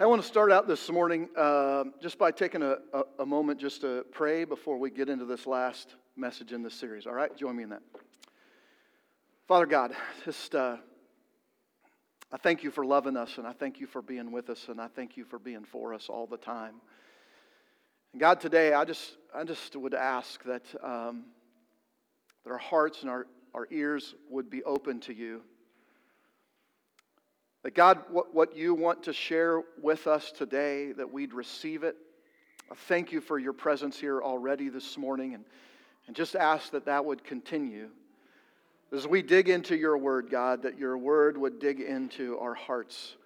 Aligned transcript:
I 0.00 0.06
want 0.06 0.22
to 0.22 0.28
start 0.28 0.52
out 0.52 0.68
this 0.68 0.88
morning 0.92 1.28
uh, 1.36 1.82
just 2.00 2.18
by 2.18 2.30
taking 2.30 2.62
a, 2.62 2.76
a, 2.92 3.02
a, 3.18 3.26
moment 3.26 3.58
just 3.58 3.80
to 3.80 4.06
pray 4.12 4.44
before 4.44 4.78
we 4.78 4.90
get 4.90 5.08
into 5.08 5.24
this 5.24 5.44
last 5.44 5.96
message 6.14 6.52
in 6.52 6.62
this 6.62 6.74
series. 6.74 7.04
All 7.04 7.14
right? 7.14 7.36
Join 7.36 7.56
me 7.56 7.64
in 7.64 7.70
that. 7.70 7.82
Father 9.48 9.66
God, 9.66 9.92
just 10.24 10.54
uh, 10.54 10.76
I 12.30 12.36
thank 12.36 12.62
you 12.62 12.70
for 12.70 12.86
loving 12.86 13.16
us, 13.16 13.38
and 13.38 13.46
I 13.46 13.50
thank 13.50 13.80
you 13.80 13.88
for 13.88 14.00
being 14.00 14.30
with 14.30 14.50
us, 14.50 14.66
and 14.68 14.80
I 14.80 14.86
thank 14.86 15.16
you 15.16 15.24
for 15.24 15.40
being 15.40 15.64
for 15.64 15.92
us 15.92 16.08
all 16.08 16.28
the 16.28 16.36
time. 16.36 16.76
And 18.12 18.20
God, 18.20 18.40
today 18.40 18.74
I 18.74 18.84
just 18.84 19.16
I 19.34 19.42
just 19.42 19.74
would 19.74 19.94
ask 19.94 20.40
that 20.44 20.62
um, 20.80 21.24
that 22.44 22.52
our 22.52 22.58
hearts 22.58 23.00
and 23.00 23.10
our, 23.10 23.26
our 23.52 23.66
ears 23.72 24.14
would 24.30 24.48
be 24.48 24.62
open 24.62 25.00
to 25.00 25.12
you. 25.12 25.42
That 27.68 27.74
God, 27.74 27.98
what, 28.10 28.34
what 28.34 28.56
you 28.56 28.72
want 28.72 29.02
to 29.02 29.12
share 29.12 29.60
with 29.82 30.06
us 30.06 30.32
today, 30.32 30.92
that 30.92 31.12
we'd 31.12 31.34
receive 31.34 31.82
it. 31.82 31.96
I 32.72 32.74
thank 32.74 33.12
you 33.12 33.20
for 33.20 33.38
your 33.38 33.52
presence 33.52 34.00
here 34.00 34.22
already 34.22 34.70
this 34.70 34.96
morning 34.96 35.34
and, 35.34 35.44
and 36.06 36.16
just 36.16 36.34
ask 36.34 36.70
that 36.70 36.86
that 36.86 37.04
would 37.04 37.22
continue. 37.24 37.90
As 38.90 39.06
we 39.06 39.20
dig 39.20 39.50
into 39.50 39.76
your 39.76 39.98
word, 39.98 40.30
God, 40.30 40.62
that 40.62 40.78
your 40.78 40.96
word 40.96 41.36
would 41.36 41.58
dig 41.58 41.82
into 41.82 42.38
our 42.38 42.54
hearts 42.54 43.16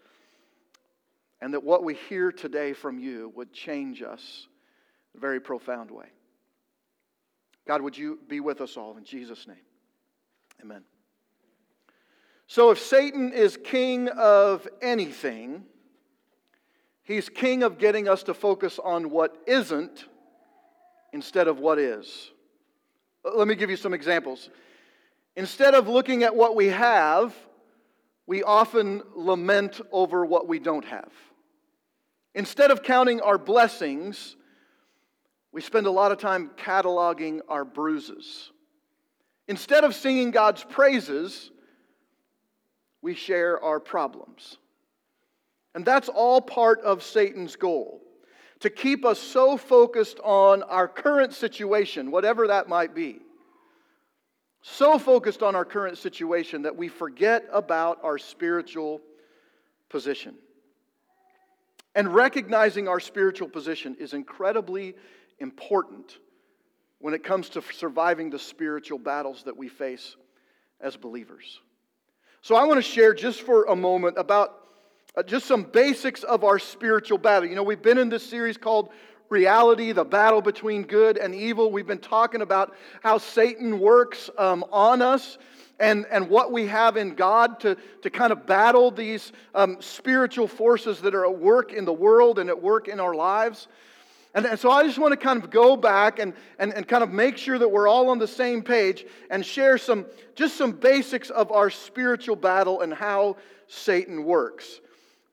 and 1.40 1.54
that 1.54 1.62
what 1.62 1.84
we 1.84 1.94
hear 1.94 2.32
today 2.32 2.72
from 2.72 2.98
you 2.98 3.32
would 3.36 3.52
change 3.52 4.02
us 4.02 4.48
in 5.14 5.18
a 5.18 5.20
very 5.20 5.38
profound 5.38 5.88
way. 5.88 6.08
God, 7.68 7.80
would 7.80 7.96
you 7.96 8.18
be 8.26 8.40
with 8.40 8.60
us 8.60 8.76
all 8.76 8.96
in 8.96 9.04
Jesus' 9.04 9.46
name? 9.46 9.54
Amen. 10.60 10.82
So, 12.54 12.70
if 12.70 12.78
Satan 12.78 13.32
is 13.32 13.56
king 13.56 14.08
of 14.08 14.68
anything, 14.82 15.64
he's 17.02 17.30
king 17.30 17.62
of 17.62 17.78
getting 17.78 18.10
us 18.10 18.24
to 18.24 18.34
focus 18.34 18.78
on 18.78 19.08
what 19.08 19.34
isn't 19.46 20.04
instead 21.14 21.48
of 21.48 21.60
what 21.60 21.78
is. 21.78 22.30
Let 23.24 23.48
me 23.48 23.54
give 23.54 23.70
you 23.70 23.78
some 23.78 23.94
examples. 23.94 24.50
Instead 25.34 25.74
of 25.74 25.88
looking 25.88 26.24
at 26.24 26.36
what 26.36 26.54
we 26.54 26.66
have, 26.66 27.34
we 28.26 28.42
often 28.42 29.02
lament 29.14 29.80
over 29.90 30.26
what 30.26 30.46
we 30.46 30.58
don't 30.58 30.84
have. 30.84 31.10
Instead 32.34 32.70
of 32.70 32.82
counting 32.82 33.22
our 33.22 33.38
blessings, 33.38 34.36
we 35.52 35.62
spend 35.62 35.86
a 35.86 35.90
lot 35.90 36.12
of 36.12 36.18
time 36.18 36.50
cataloging 36.58 37.40
our 37.48 37.64
bruises. 37.64 38.50
Instead 39.48 39.84
of 39.84 39.94
singing 39.94 40.30
God's 40.32 40.62
praises, 40.64 41.50
we 43.02 43.14
share 43.14 43.62
our 43.62 43.80
problems. 43.80 44.56
And 45.74 45.84
that's 45.84 46.08
all 46.08 46.40
part 46.40 46.80
of 46.80 47.02
Satan's 47.02 47.56
goal 47.56 48.00
to 48.60 48.70
keep 48.70 49.04
us 49.04 49.18
so 49.18 49.56
focused 49.56 50.20
on 50.20 50.62
our 50.62 50.86
current 50.86 51.34
situation, 51.34 52.12
whatever 52.12 52.46
that 52.46 52.68
might 52.68 52.94
be. 52.94 53.18
So 54.62 54.98
focused 55.00 55.42
on 55.42 55.56
our 55.56 55.64
current 55.64 55.98
situation 55.98 56.62
that 56.62 56.76
we 56.76 56.86
forget 56.86 57.44
about 57.52 57.98
our 58.04 58.18
spiritual 58.18 59.00
position. 59.88 60.36
And 61.96 62.14
recognizing 62.14 62.86
our 62.86 63.00
spiritual 63.00 63.48
position 63.48 63.96
is 63.98 64.14
incredibly 64.14 64.94
important 65.40 66.18
when 67.00 67.14
it 67.14 67.24
comes 67.24 67.48
to 67.50 67.62
surviving 67.72 68.30
the 68.30 68.38
spiritual 68.38 68.98
battles 68.98 69.42
that 69.42 69.56
we 69.56 69.68
face 69.68 70.14
as 70.80 70.96
believers. 70.96 71.60
So 72.44 72.56
I 72.56 72.64
want 72.64 72.78
to 72.78 72.82
share 72.82 73.14
just 73.14 73.42
for 73.42 73.66
a 73.66 73.76
moment 73.76 74.18
about 74.18 74.64
uh, 75.16 75.22
just 75.22 75.46
some 75.46 75.62
basics 75.62 76.24
of 76.24 76.42
our 76.42 76.58
spiritual 76.58 77.16
battle. 77.16 77.48
You 77.48 77.54
know, 77.54 77.62
we've 77.62 77.80
been 77.80 77.98
in 77.98 78.08
this 78.08 78.26
series 78.26 78.56
called 78.56 78.90
Reality, 79.28 79.92
the 79.92 80.04
battle 80.04 80.42
between 80.42 80.82
good 80.82 81.18
and 81.18 81.36
evil. 81.36 81.70
We've 81.70 81.86
been 81.86 81.98
talking 82.00 82.42
about 82.42 82.74
how 83.00 83.18
Satan 83.18 83.78
works 83.78 84.28
um, 84.38 84.64
on 84.72 85.02
us 85.02 85.38
and, 85.78 86.04
and 86.10 86.28
what 86.28 86.50
we 86.50 86.66
have 86.66 86.96
in 86.96 87.14
God 87.14 87.60
to, 87.60 87.76
to 88.02 88.10
kind 88.10 88.32
of 88.32 88.44
battle 88.44 88.90
these 88.90 89.30
um, 89.54 89.76
spiritual 89.78 90.48
forces 90.48 91.00
that 91.02 91.14
are 91.14 91.24
at 91.24 91.38
work 91.38 91.72
in 91.72 91.84
the 91.84 91.92
world 91.92 92.40
and 92.40 92.50
at 92.50 92.60
work 92.60 92.88
in 92.88 92.98
our 92.98 93.14
lives. 93.14 93.68
And, 94.34 94.46
and 94.46 94.58
so 94.58 94.70
I 94.70 94.84
just 94.84 94.98
want 94.98 95.12
to 95.12 95.16
kind 95.16 95.42
of 95.42 95.50
go 95.50 95.76
back 95.76 96.18
and, 96.18 96.32
and, 96.58 96.72
and 96.72 96.88
kind 96.88 97.02
of 97.02 97.10
make 97.10 97.36
sure 97.36 97.58
that 97.58 97.68
we're 97.68 97.86
all 97.88 98.08
on 98.08 98.18
the 98.18 98.26
same 98.26 98.62
page 98.62 99.04
and 99.30 99.44
share 99.44 99.76
some, 99.76 100.06
just 100.34 100.56
some 100.56 100.72
basics 100.72 101.28
of 101.30 101.52
our 101.52 101.68
spiritual 101.68 102.36
battle 102.36 102.80
and 102.80 102.94
how 102.94 103.36
Satan 103.66 104.24
works. 104.24 104.80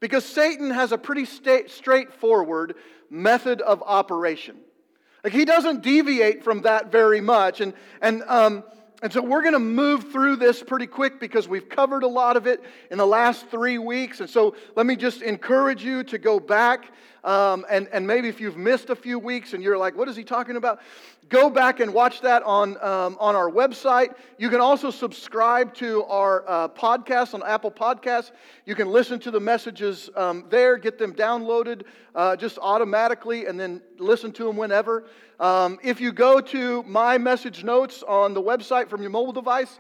Because 0.02 0.26
Satan 0.26 0.70
has 0.70 0.92
a 0.92 0.98
pretty 0.98 1.26
sta- 1.26 1.68
straightforward 1.68 2.76
method 3.10 3.62
of 3.62 3.82
operation. 3.84 4.58
Like 5.24 5.34
he 5.34 5.46
doesn't 5.46 5.82
deviate 5.82 6.44
from 6.44 6.62
that 6.64 6.92
very 6.92 7.22
much. 7.22 7.62
And, 7.62 7.74
and, 8.02 8.24
um, 8.24 8.64
and 9.02 9.14
so 9.14 9.22
we're 9.22 9.42
going 9.42 9.54
to 9.54 9.60
move 9.60 10.12
through 10.12 10.36
this 10.36 10.62
pretty 10.62 10.88
quick 10.88 11.20
because 11.20 11.48
we've 11.48 11.70
covered 11.70 12.04
a 12.04 12.08
lot 12.08 12.36
of 12.36 12.48
it 12.48 12.62
in 12.92 12.98
the 12.98 13.08
last 13.08 13.48
three 13.48 13.78
weeks. 13.78 14.20
And 14.20 14.30
so 14.30 14.56
let 14.76 14.86
me 14.86 14.98
just 14.98 15.22
encourage 15.22 15.84
you 15.84 16.04
to 16.04 16.18
go 16.18 16.40
back 16.40 16.92
um, 17.24 17.66
and, 17.70 17.88
and 17.92 18.06
maybe 18.08 18.28
if 18.28 18.40
you've 18.40 18.58
missed 18.58 18.90
a 18.90 18.96
few 18.96 19.20
weeks 19.20 19.54
and 19.54 19.64
you're 19.64 19.78
like, 19.78 19.96
what 19.96 20.08
is 20.08 20.16
he 20.16 20.24
talking 20.24 20.56
about? 20.56 20.80
Go 21.30 21.48
back 21.52 21.80
and 21.80 21.94
watch 21.94 22.22
that 22.22 22.42
on, 22.42 22.72
um, 22.84 23.16
on 23.20 23.36
our 23.36 23.52
website. 23.52 24.16
You 24.40 24.50
can 24.50 24.62
also 24.62 24.90
subscribe 24.90 25.76
to 25.76 26.04
our 26.06 26.44
uh, 26.48 26.68
podcast 26.70 27.36
on 27.36 27.44
Apple 27.44 27.70
Podcasts. 27.70 28.32
You 28.66 28.74
can 28.74 28.90
listen 28.90 29.20
to 29.20 29.30
the 29.30 29.40
messages 29.40 30.10
um, 30.16 30.46
there, 30.50 30.76
get 30.78 30.98
them 30.98 31.14
downloaded 31.14 31.84
uh, 32.16 32.36
just 32.36 32.58
automatically, 32.60 33.46
and 33.46 33.60
then 33.60 33.80
listen 34.00 34.32
to 34.34 34.46
them 34.46 34.58
whenever. 34.58 35.06
Um, 35.40 35.78
if 35.84 36.02
you 36.02 36.12
go 36.12 36.42
to 36.42 36.82
my 36.84 37.20
message 37.20 37.64
notes 37.64 38.02
on 38.02 38.34
the 38.34 38.42
website 38.42 38.90
from 38.90 39.02
your 39.02 39.12
mobile 39.12 39.34
device, 39.34 39.78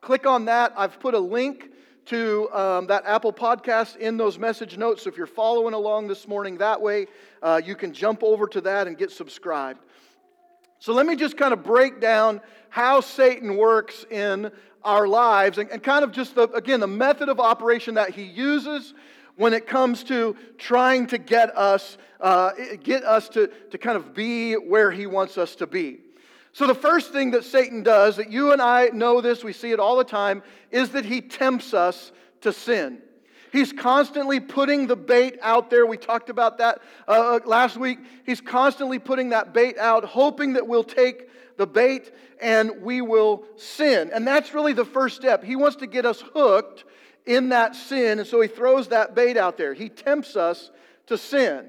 click 0.00 0.26
on 0.26 0.46
that. 0.46 0.72
I've 0.76 0.98
put 0.98 1.14
a 1.14 1.20
link 1.20 1.70
to 2.06 2.50
um, 2.52 2.86
that 2.88 3.04
Apple 3.06 3.32
podcast 3.32 3.96
in 3.98 4.16
those 4.16 4.36
message 4.36 4.76
notes. 4.76 5.02
So 5.04 5.10
if 5.10 5.16
you're 5.16 5.26
following 5.26 5.74
along 5.74 6.08
this 6.08 6.26
morning 6.26 6.56
that 6.58 6.80
way, 6.80 7.06
uh, 7.40 7.60
you 7.64 7.76
can 7.76 7.92
jump 7.92 8.24
over 8.24 8.48
to 8.48 8.60
that 8.62 8.88
and 8.88 8.98
get 8.98 9.12
subscribed. 9.12 9.84
So 10.80 10.92
let 10.92 11.06
me 11.06 11.16
just 11.16 11.36
kind 11.36 11.52
of 11.52 11.62
break 11.62 12.00
down 12.00 12.40
how 12.68 13.00
Satan 13.00 13.56
works 13.56 14.04
in 14.10 14.50
our 14.84 15.08
lives 15.08 15.58
and, 15.58 15.68
and 15.70 15.82
kind 15.82 16.04
of 16.04 16.12
just, 16.12 16.34
the, 16.34 16.48
again, 16.50 16.80
the 16.80 16.86
method 16.86 17.28
of 17.28 17.40
operation 17.40 17.94
that 17.94 18.10
he 18.10 18.22
uses 18.22 18.94
when 19.36 19.54
it 19.54 19.66
comes 19.66 20.04
to 20.04 20.36
trying 20.56 21.06
to 21.06 21.18
get 21.18 21.56
us, 21.56 21.98
uh, 22.20 22.50
get 22.82 23.04
us 23.04 23.28
to, 23.30 23.48
to 23.70 23.78
kind 23.78 23.96
of 23.96 24.14
be 24.14 24.54
where 24.54 24.90
he 24.90 25.06
wants 25.06 25.38
us 25.38 25.54
to 25.56 25.66
be. 25.66 26.00
So, 26.52 26.66
the 26.66 26.74
first 26.74 27.12
thing 27.12 27.30
that 27.32 27.44
Satan 27.44 27.82
does, 27.82 28.16
that 28.16 28.32
you 28.32 28.52
and 28.52 28.60
I 28.60 28.88
know 28.88 29.20
this, 29.20 29.44
we 29.44 29.52
see 29.52 29.70
it 29.70 29.78
all 29.78 29.96
the 29.96 30.04
time, 30.04 30.42
is 30.70 30.90
that 30.90 31.04
he 31.04 31.20
tempts 31.20 31.72
us 31.72 32.10
to 32.40 32.52
sin. 32.52 33.00
He's 33.52 33.72
constantly 33.72 34.40
putting 34.40 34.86
the 34.86 34.96
bait 34.96 35.38
out 35.42 35.70
there. 35.70 35.86
We 35.86 35.96
talked 35.96 36.30
about 36.30 36.58
that 36.58 36.80
uh, 37.06 37.10
uh, 37.10 37.40
last 37.46 37.76
week. 37.76 37.98
He's 38.26 38.40
constantly 38.40 38.98
putting 38.98 39.30
that 39.30 39.54
bait 39.54 39.78
out, 39.78 40.04
hoping 40.04 40.54
that 40.54 40.66
we'll 40.66 40.84
take 40.84 41.28
the 41.56 41.66
bait 41.66 42.12
and 42.40 42.82
we 42.82 43.00
will 43.00 43.44
sin. 43.56 44.10
And 44.12 44.26
that's 44.26 44.54
really 44.54 44.72
the 44.72 44.84
first 44.84 45.16
step. 45.16 45.42
He 45.42 45.56
wants 45.56 45.76
to 45.76 45.86
get 45.86 46.06
us 46.06 46.22
hooked 46.34 46.84
in 47.26 47.50
that 47.50 47.76
sin, 47.76 48.20
and 48.20 48.26
so 48.26 48.40
he 48.40 48.48
throws 48.48 48.88
that 48.88 49.14
bait 49.14 49.36
out 49.36 49.58
there. 49.58 49.74
He 49.74 49.90
tempts 49.90 50.34
us 50.34 50.70
to 51.06 51.18
sin. 51.18 51.68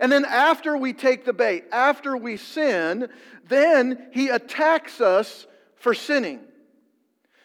And 0.00 0.10
then 0.10 0.24
after 0.24 0.76
we 0.76 0.92
take 0.92 1.24
the 1.24 1.32
bait, 1.32 1.64
after 1.70 2.16
we 2.16 2.36
sin, 2.36 3.08
then 3.48 4.08
he 4.12 4.28
attacks 4.28 5.00
us 5.00 5.46
for 5.76 5.94
sinning. 5.94 6.40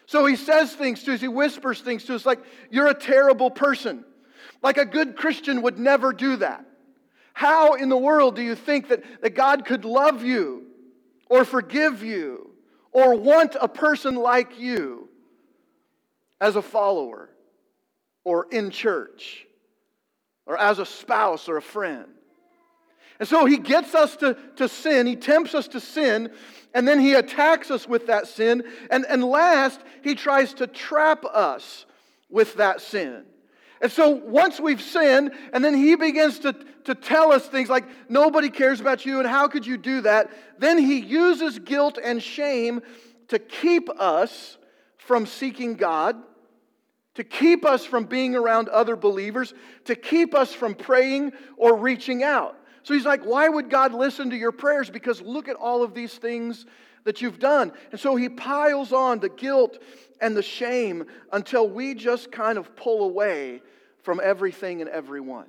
So 0.10 0.26
he 0.26 0.38
says 0.38 0.74
things 0.74 1.04
to 1.04 1.14
us, 1.14 1.22
he 1.22 1.28
whispers 1.28 1.82
things 1.82 2.04
to 2.06 2.16
us 2.16 2.26
like, 2.26 2.40
You're 2.72 2.88
a 2.88 2.96
terrible 2.96 3.52
person. 3.52 4.04
Like 4.64 4.80
a 4.80 4.86
good 4.86 5.16
Christian 5.16 5.62
would 5.62 5.78
never 5.78 6.14
do 6.14 6.38
that. 6.38 6.66
How 7.34 7.76
in 7.76 7.90
the 7.90 7.98
world 7.98 8.36
do 8.36 8.42
you 8.42 8.56
think 8.56 8.88
that, 8.88 9.04
that 9.22 9.36
God 9.36 9.66
could 9.66 9.86
love 9.86 10.24
you 10.24 10.66
or 11.30 11.46
forgive 11.46 12.02
you 12.02 12.50
or 12.92 13.14
want 13.14 13.56
a 13.62 13.68
person 13.68 14.16
like 14.16 14.60
you 14.60 15.10
as 16.42 16.56
a 16.56 16.64
follower 16.64 17.30
or 18.24 18.48
in 18.50 18.72
church 18.72 19.46
or 20.48 20.58
as 20.58 20.80
a 20.80 20.88
spouse 20.88 21.48
or 21.48 21.58
a 21.58 21.62
friend? 21.62 22.08
And 23.20 23.30
so 23.30 23.46
he 23.46 23.58
gets 23.58 23.94
us 23.94 24.16
to, 24.18 24.36
to 24.56 24.68
sin, 24.68 25.06
he 25.06 25.18
tempts 25.18 25.54
us 25.54 25.68
to 25.68 25.80
sin, 25.80 26.32
and 26.74 26.88
then 26.88 27.00
he 27.00 27.14
attacks 27.14 27.72
us 27.72 27.88
with 27.88 28.08
that 28.08 28.28
sin. 28.28 28.64
And, 28.92 29.06
and 29.08 29.24
last, 29.24 29.80
he 30.04 30.16
tries 30.16 30.54
to 30.56 30.68
trap 30.68 31.26
us 31.26 31.86
with 32.30 32.56
that 32.56 32.82
sin. 32.82 33.26
And 33.82 33.92
so 33.92 34.10
once 34.10 34.60
we've 34.60 34.82
sinned, 34.82 35.32
and 35.54 35.64
then 35.64 35.74
he 35.74 35.96
begins 35.96 36.40
to, 36.40 36.54
to 36.84 36.96
tell 36.96 37.32
us 37.32 37.48
things 37.48 37.70
like, 37.70 37.86
nobody 38.10 38.50
cares 38.50 38.82
about 38.82 39.06
you, 39.06 39.20
and 39.20 39.28
how 39.28 39.48
could 39.48 39.66
you 39.66 39.78
do 39.78 40.02
that? 40.02 40.30
Then 40.60 40.78
he 40.78 41.00
uses 41.00 41.60
guilt 41.60 41.98
and 42.04 42.22
shame 42.22 42.82
to 43.30 43.40
keep 43.40 43.90
us 44.00 44.58
from 44.98 45.26
seeking 45.26 45.76
God, 45.76 46.18
to 47.16 47.24
keep 47.24 47.66
us 47.66 47.86
from 47.86 48.04
being 48.06 48.36
around 48.36 48.70
other 48.70 48.96
believers, 48.96 49.54
to 49.86 49.96
keep 49.96 50.36
us 50.36 50.54
from 50.54 50.76
praying 50.76 51.32
or 51.58 51.78
reaching 51.78 52.22
out. 52.22 52.56
So 52.90 52.96
he's 52.96 53.06
like, 53.06 53.22
Why 53.22 53.48
would 53.48 53.70
God 53.70 53.94
listen 53.94 54.32
to 54.32 54.36
your 54.36 54.52
prayers? 54.52 54.90
Because 54.90 55.22
look 55.22 55.48
at 55.48 55.56
all 55.56 55.84
of 55.84 55.94
these 55.94 56.16
things 56.16 56.66
that 57.04 57.22
you've 57.22 57.38
done. 57.38 57.72
And 57.92 58.00
so 58.00 58.16
he 58.16 58.30
piles 58.30 58.92
on 58.92 59.20
the 59.20 59.30
guilt 59.30 59.78
and 60.20 60.36
the 60.36 60.42
shame 60.42 61.06
until 61.32 61.70
we 61.70 61.94
just 61.94 62.32
kind 62.32 62.58
of 62.58 62.76
pull 62.76 63.04
away 63.04 63.62
from 64.02 64.20
everything 64.24 64.82
and 64.82 64.90
everyone. 64.90 65.46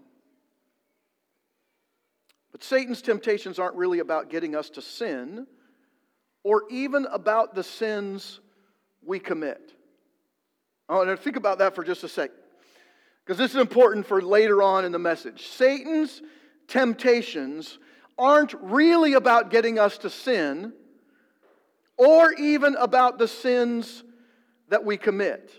But 2.53 2.63
Satan's 2.63 3.01
temptations 3.01 3.59
aren't 3.59 3.77
really 3.77 4.01
about 4.01 4.29
getting 4.29 4.55
us 4.55 4.69
to 4.71 4.83
sin 4.83 5.47
or 6.45 6.65
even 6.69 7.07
about 7.07 7.55
the 7.55 7.65
sins 7.65 8.39
we 9.03 9.19
commit. 9.19 9.73
I 10.91 10.97
want 10.97 11.09
to 11.09 11.17
think 11.17 11.37
about 11.37 11.61
that 11.61 11.75
for 11.75 11.85
just 11.85 12.05
a 12.05 12.09
sec, 12.09 12.33
because 13.25 13.39
this 13.39 13.53
is 13.53 13.61
important 13.63 14.05
for 14.05 14.21
later 14.21 14.63
on 14.63 14.85
in 14.85 14.93
the 14.93 14.99
message. 14.99 15.47
Satan's 15.47 16.21
temptations 16.71 17.79
aren't 18.19 18.55
really 18.55 19.13
about 19.15 19.51
getting 19.51 19.79
us 19.79 19.99
to 19.99 20.11
sin 20.11 20.73
or 21.97 22.33
even 22.33 22.77
about 22.77 23.19
the 23.19 23.29
sins 23.29 24.03
that 24.69 24.85
we 24.85 24.97
commit. 24.97 25.51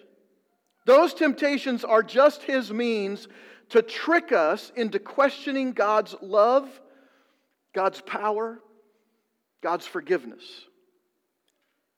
Those 0.85 1.13
temptations 1.13 1.83
are 1.83 2.01
just 2.01 2.43
his 2.43 2.71
means 2.71 3.27
to 3.69 3.81
trick 3.81 4.31
us 4.31 4.71
into 4.75 4.99
questioning 4.99 5.73
God's 5.73 6.15
love, 6.21 6.67
God's 7.73 8.01
power, 8.01 8.59
God's 9.61 9.85
forgiveness. 9.85 10.43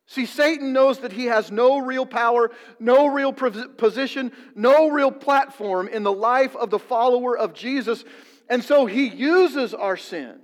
See, 0.06 0.26
Satan 0.26 0.74
knows 0.74 1.00
that 1.00 1.14
he 1.14 1.26
has 1.26 1.50
no 1.50 1.80
real 1.80 2.06
power, 2.06 2.52
no 2.80 3.08
real 3.08 3.32
position, 3.32 4.32
no 4.54 4.90
real 4.90 5.12
platform 5.12 5.88
in 5.88 6.04
the 6.04 6.12
life 6.12 6.56
of 6.56 6.70
the 6.70 6.80
follower 6.80 7.38
of 7.38 7.54
Jesus. 7.54 8.04
And 8.50 8.64
so 8.64 8.86
he 8.86 9.08
uses 9.08 9.74
our 9.74 9.98
sin. 9.98 10.40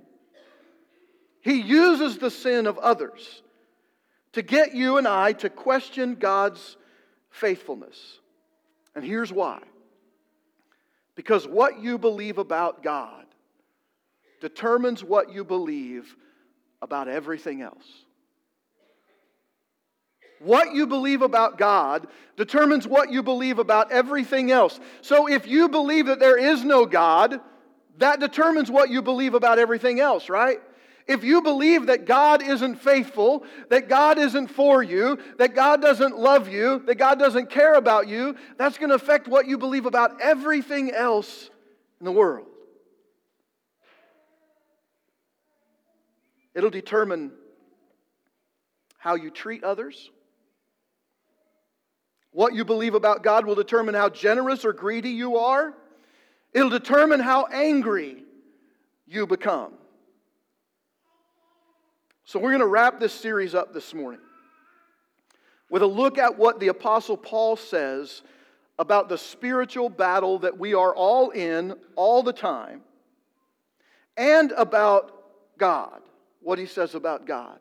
He 1.40 1.60
uses 1.60 2.18
the 2.18 2.30
sin 2.30 2.66
of 2.66 2.78
others 2.78 3.42
to 4.32 4.42
get 4.42 4.74
you 4.74 4.98
and 4.98 5.08
I 5.08 5.32
to 5.34 5.50
question 5.50 6.14
God's 6.14 6.76
faithfulness. 7.30 8.18
And 8.94 9.04
here's 9.04 9.32
why 9.32 9.60
because 11.14 11.46
what 11.46 11.80
you 11.80 11.98
believe 11.98 12.38
about 12.38 12.82
God 12.82 13.26
determines 14.40 15.04
what 15.04 15.32
you 15.32 15.44
believe 15.44 16.16
about 16.80 17.08
everything 17.08 17.60
else. 17.60 17.84
What 20.38 20.72
you 20.72 20.86
believe 20.86 21.20
about 21.20 21.58
God 21.58 22.06
determines 22.38 22.88
what 22.88 23.12
you 23.12 23.22
believe 23.22 23.58
about 23.58 23.92
everything 23.92 24.50
else. 24.50 24.80
So 25.02 25.28
if 25.28 25.46
you 25.46 25.68
believe 25.68 26.06
that 26.06 26.18
there 26.18 26.38
is 26.38 26.64
no 26.64 26.86
God, 26.86 27.40
that 28.00 28.18
determines 28.18 28.70
what 28.70 28.90
you 28.90 29.02
believe 29.02 29.34
about 29.34 29.58
everything 29.58 30.00
else, 30.00 30.28
right? 30.28 30.58
If 31.06 31.24
you 31.24 31.42
believe 31.42 31.86
that 31.86 32.06
God 32.06 32.42
isn't 32.42 32.76
faithful, 32.76 33.44
that 33.68 33.88
God 33.88 34.18
isn't 34.18 34.48
for 34.48 34.82
you, 34.82 35.18
that 35.38 35.54
God 35.54 35.82
doesn't 35.82 36.18
love 36.18 36.48
you, 36.48 36.82
that 36.86 36.96
God 36.96 37.18
doesn't 37.18 37.50
care 37.50 37.74
about 37.74 38.08
you, 38.08 38.36
that's 38.56 38.78
going 38.78 38.90
to 38.90 38.94
affect 38.94 39.28
what 39.28 39.46
you 39.46 39.58
believe 39.58 39.86
about 39.86 40.20
everything 40.20 40.92
else 40.92 41.50
in 41.98 42.04
the 42.04 42.12
world. 42.12 42.46
It'll 46.54 46.70
determine 46.70 47.32
how 48.98 49.14
you 49.14 49.30
treat 49.30 49.62
others. 49.64 50.10
What 52.32 52.54
you 52.54 52.64
believe 52.64 52.94
about 52.94 53.22
God 53.22 53.46
will 53.46 53.54
determine 53.54 53.94
how 53.94 54.08
generous 54.08 54.64
or 54.64 54.72
greedy 54.72 55.10
you 55.10 55.38
are. 55.38 55.74
It'll 56.52 56.70
determine 56.70 57.20
how 57.20 57.46
angry 57.46 58.24
you 59.06 59.26
become. 59.26 59.74
So, 62.24 62.38
we're 62.38 62.50
going 62.50 62.60
to 62.60 62.66
wrap 62.66 63.00
this 63.00 63.12
series 63.12 63.54
up 63.54 63.74
this 63.74 63.92
morning 63.92 64.20
with 65.68 65.82
a 65.82 65.86
look 65.86 66.18
at 66.18 66.38
what 66.38 66.60
the 66.60 66.68
Apostle 66.68 67.16
Paul 67.16 67.56
says 67.56 68.22
about 68.78 69.08
the 69.08 69.18
spiritual 69.18 69.88
battle 69.88 70.38
that 70.40 70.58
we 70.58 70.74
are 70.74 70.94
all 70.94 71.30
in 71.30 71.74
all 71.96 72.22
the 72.22 72.32
time 72.32 72.82
and 74.16 74.52
about 74.52 75.12
God, 75.58 76.00
what 76.40 76.58
he 76.58 76.66
says 76.66 76.94
about 76.94 77.26
God, 77.26 77.58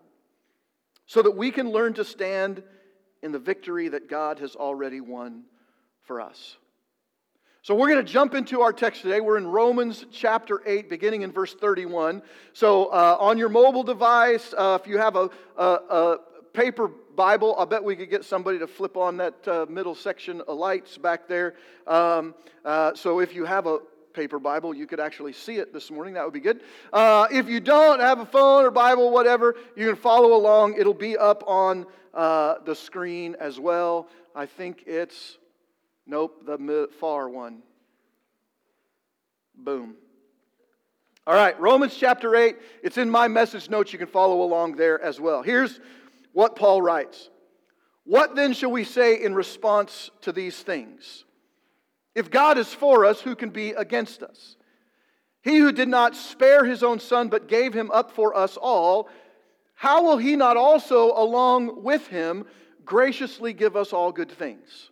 so 1.06 1.22
that 1.22 1.32
we 1.32 1.52
can 1.52 1.72
learn 1.72 1.94
to 1.96 2.06
stand 2.06 2.64
in 3.22 3.32
the 3.32 3.40
victory 3.40 3.90
that 3.90 4.10
God 4.10 4.40
has 4.40 4.56
already 4.56 5.02
won 5.02 5.44
for 6.02 6.22
us. 6.22 6.58
So 7.62 7.76
we're 7.76 7.90
going 7.90 8.06
to 8.06 8.10
jump 8.10 8.36
into 8.36 8.62
our 8.62 8.72
text 8.72 9.02
today. 9.02 9.20
We're 9.20 9.38
in 9.38 9.46
Romans 9.46 10.06
chapter 10.14 10.62
8, 10.66 10.90
beginning 10.90 11.24
in 11.24 11.32
verse 11.34 11.54
31. 11.54 12.22
So 12.54 12.86
uh, 12.86 13.18
on 13.20 13.38
your 13.38 13.50
mobile 13.50 13.84
device, 13.84 14.54
uh, 14.58 14.80
if 14.82 14.88
you 14.88 14.98
have 14.98 15.18
a, 15.18 15.30
a, 15.58 15.64
a, 15.64 16.20
paper 16.54 16.88
Bible, 16.88 17.56
I 17.60 17.66
bet 17.66 17.84
we 17.84 17.98
could 17.98 18.10
get 18.10 18.24
somebody 18.24 18.60
to 18.60 18.66
flip 18.66 18.96
on 18.96 19.18
that 19.18 19.46
uh, 19.46 19.66
middle 19.70 19.94
section 19.94 20.40
of 20.48 20.58
lights 20.58 20.98
back 20.98 21.28
there. 21.28 21.56
Um, 21.86 22.34
uh, 22.64 22.96
so 22.96 23.20
if 23.20 23.36
you 23.36 23.44
have 23.44 23.68
a 23.68 23.80
paper 24.14 24.40
Bible, 24.40 24.74
you 24.74 24.88
could 24.88 25.02
actually 25.02 25.34
see 25.34 25.58
it 25.58 25.74
this 25.74 25.92
morning. 25.92 26.14
That 26.14 26.24
would 26.24 26.34
be 26.34 26.40
good. 26.40 26.62
Uh, 26.94 27.28
if 27.30 27.50
you 27.50 27.60
don't 27.60 28.00
have 28.00 28.20
a 28.20 28.26
phone 28.26 28.64
or 28.64 28.72
Bible, 28.72 29.12
whatever, 29.12 29.56
you 29.76 29.86
can 29.86 29.98
follow 29.98 30.34
along. 30.34 30.76
It'll 30.80 30.94
be 30.94 31.18
up 31.18 31.44
on 31.46 31.86
uh, 32.14 32.56
the 32.64 32.74
screen 32.74 33.36
as 33.38 33.60
well. 33.60 34.08
I 34.34 34.46
think 34.46 34.86
it's 34.88 35.39
Nope, 36.10 36.44
the 36.44 36.90
far 37.00 37.30
one. 37.30 37.62
Boom. 39.56 39.94
All 41.28 41.36
right, 41.36 41.60
Romans 41.60 41.96
chapter 41.96 42.36
8. 42.36 42.56
It's 42.82 42.98
in 42.98 43.12
my 43.12 43.28
message 43.28 43.70
notes. 43.70 43.94
You 43.94 44.00
can 44.00 44.08
follow 44.08 44.42
along 44.42 44.76
there 44.76 45.00
as 45.00 45.20
well. 45.20 45.44
Here's 45.44 45.80
what 46.34 46.56
Paul 46.56 46.82
writes 46.82 47.30
What 48.06 48.36
then 48.36 48.54
shall 48.54 48.72
we 48.72 48.86
say 48.86 49.22
in 49.22 49.36
response 49.36 50.10
to 50.22 50.32
these 50.32 50.60
things? 50.60 51.26
If 52.16 52.32
God 52.32 52.58
is 52.58 52.74
for 52.74 53.06
us, 53.06 53.22
who 53.22 53.36
can 53.36 53.52
be 53.52 53.74
against 53.74 54.24
us? 54.24 54.56
He 55.44 55.60
who 55.60 55.72
did 55.72 55.90
not 55.90 56.16
spare 56.16 56.66
his 56.66 56.82
own 56.82 57.00
son, 57.00 57.28
but 57.30 57.48
gave 57.48 57.72
him 57.76 57.92
up 57.92 58.10
for 58.16 58.36
us 58.36 58.58
all, 58.58 59.10
how 59.76 60.02
will 60.04 60.18
he 60.18 60.36
not 60.36 60.58
also, 60.58 61.14
along 61.16 61.84
with 61.84 62.08
him, 62.08 62.48
graciously 62.84 63.54
give 63.54 63.76
us 63.76 63.94
all 63.94 64.12
good 64.12 64.32
things? 64.32 64.89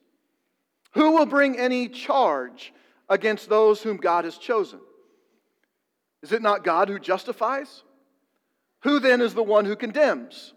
Who 0.94 1.12
will 1.12 1.25
bring 1.25 1.57
any 1.57 1.89
charge 1.89 2.74
against 3.10 3.50
those 3.50 3.81
whom 3.81 3.98
God 3.98 4.25
has 4.25 4.38
chosen? 4.38 4.80
Is 6.24 6.31
it 6.31 6.42
not 6.42 6.63
God 6.63 6.89
who 6.89 7.00
justifies? 7.00 7.84
Who 8.84 9.00
then 9.00 9.22
is 9.22 9.34
the 9.34 9.44
one 9.44 9.65
who 9.65 9.75
condemns? 9.75 10.53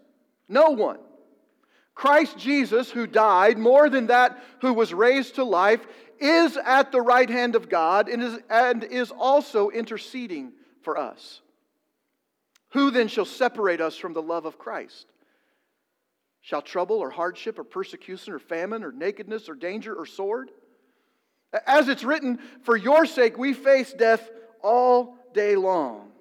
No 0.47 0.69
one. 0.69 0.99
Christ 1.93 2.37
Jesus, 2.37 2.89
who 2.89 3.05
died, 3.05 3.57
more 3.57 3.89
than 3.89 4.07
that, 4.07 4.41
who 4.61 4.73
was 4.73 4.93
raised 4.93 5.35
to 5.35 5.43
life, 5.43 5.85
is 6.19 6.57
at 6.57 6.91
the 6.91 7.01
right 7.01 7.29
hand 7.29 7.55
of 7.55 7.69
God 7.69 8.07
and 8.07 8.23
is, 8.23 8.39
and 8.49 8.83
is 8.83 9.11
also 9.11 9.69
interceding 9.69 10.53
for 10.83 10.97
us. 10.97 11.41
Who 12.69 12.91
then 12.91 13.07
shall 13.07 13.25
separate 13.25 13.81
us 13.81 13.97
from 13.97 14.13
the 14.13 14.21
love 14.21 14.45
of 14.45 14.57
Christ? 14.57 15.07
Shall 16.41 16.61
trouble 16.61 16.97
or 16.97 17.11
hardship 17.11 17.59
or 17.59 17.63
persecution 17.63 18.33
or 18.33 18.39
famine 18.39 18.83
or 18.83 18.91
nakedness 18.91 19.47
or 19.47 19.55
danger 19.55 19.93
or 19.93 20.05
sword? 20.05 20.49
As 21.67 21.87
it's 21.87 22.03
written, 22.03 22.39
for 22.63 22.75
your 22.75 23.05
sake 23.05 23.37
we 23.37 23.53
face 23.53 23.93
death 23.93 24.29
all 24.63 25.17
day 25.33 25.55
long. 25.55 26.11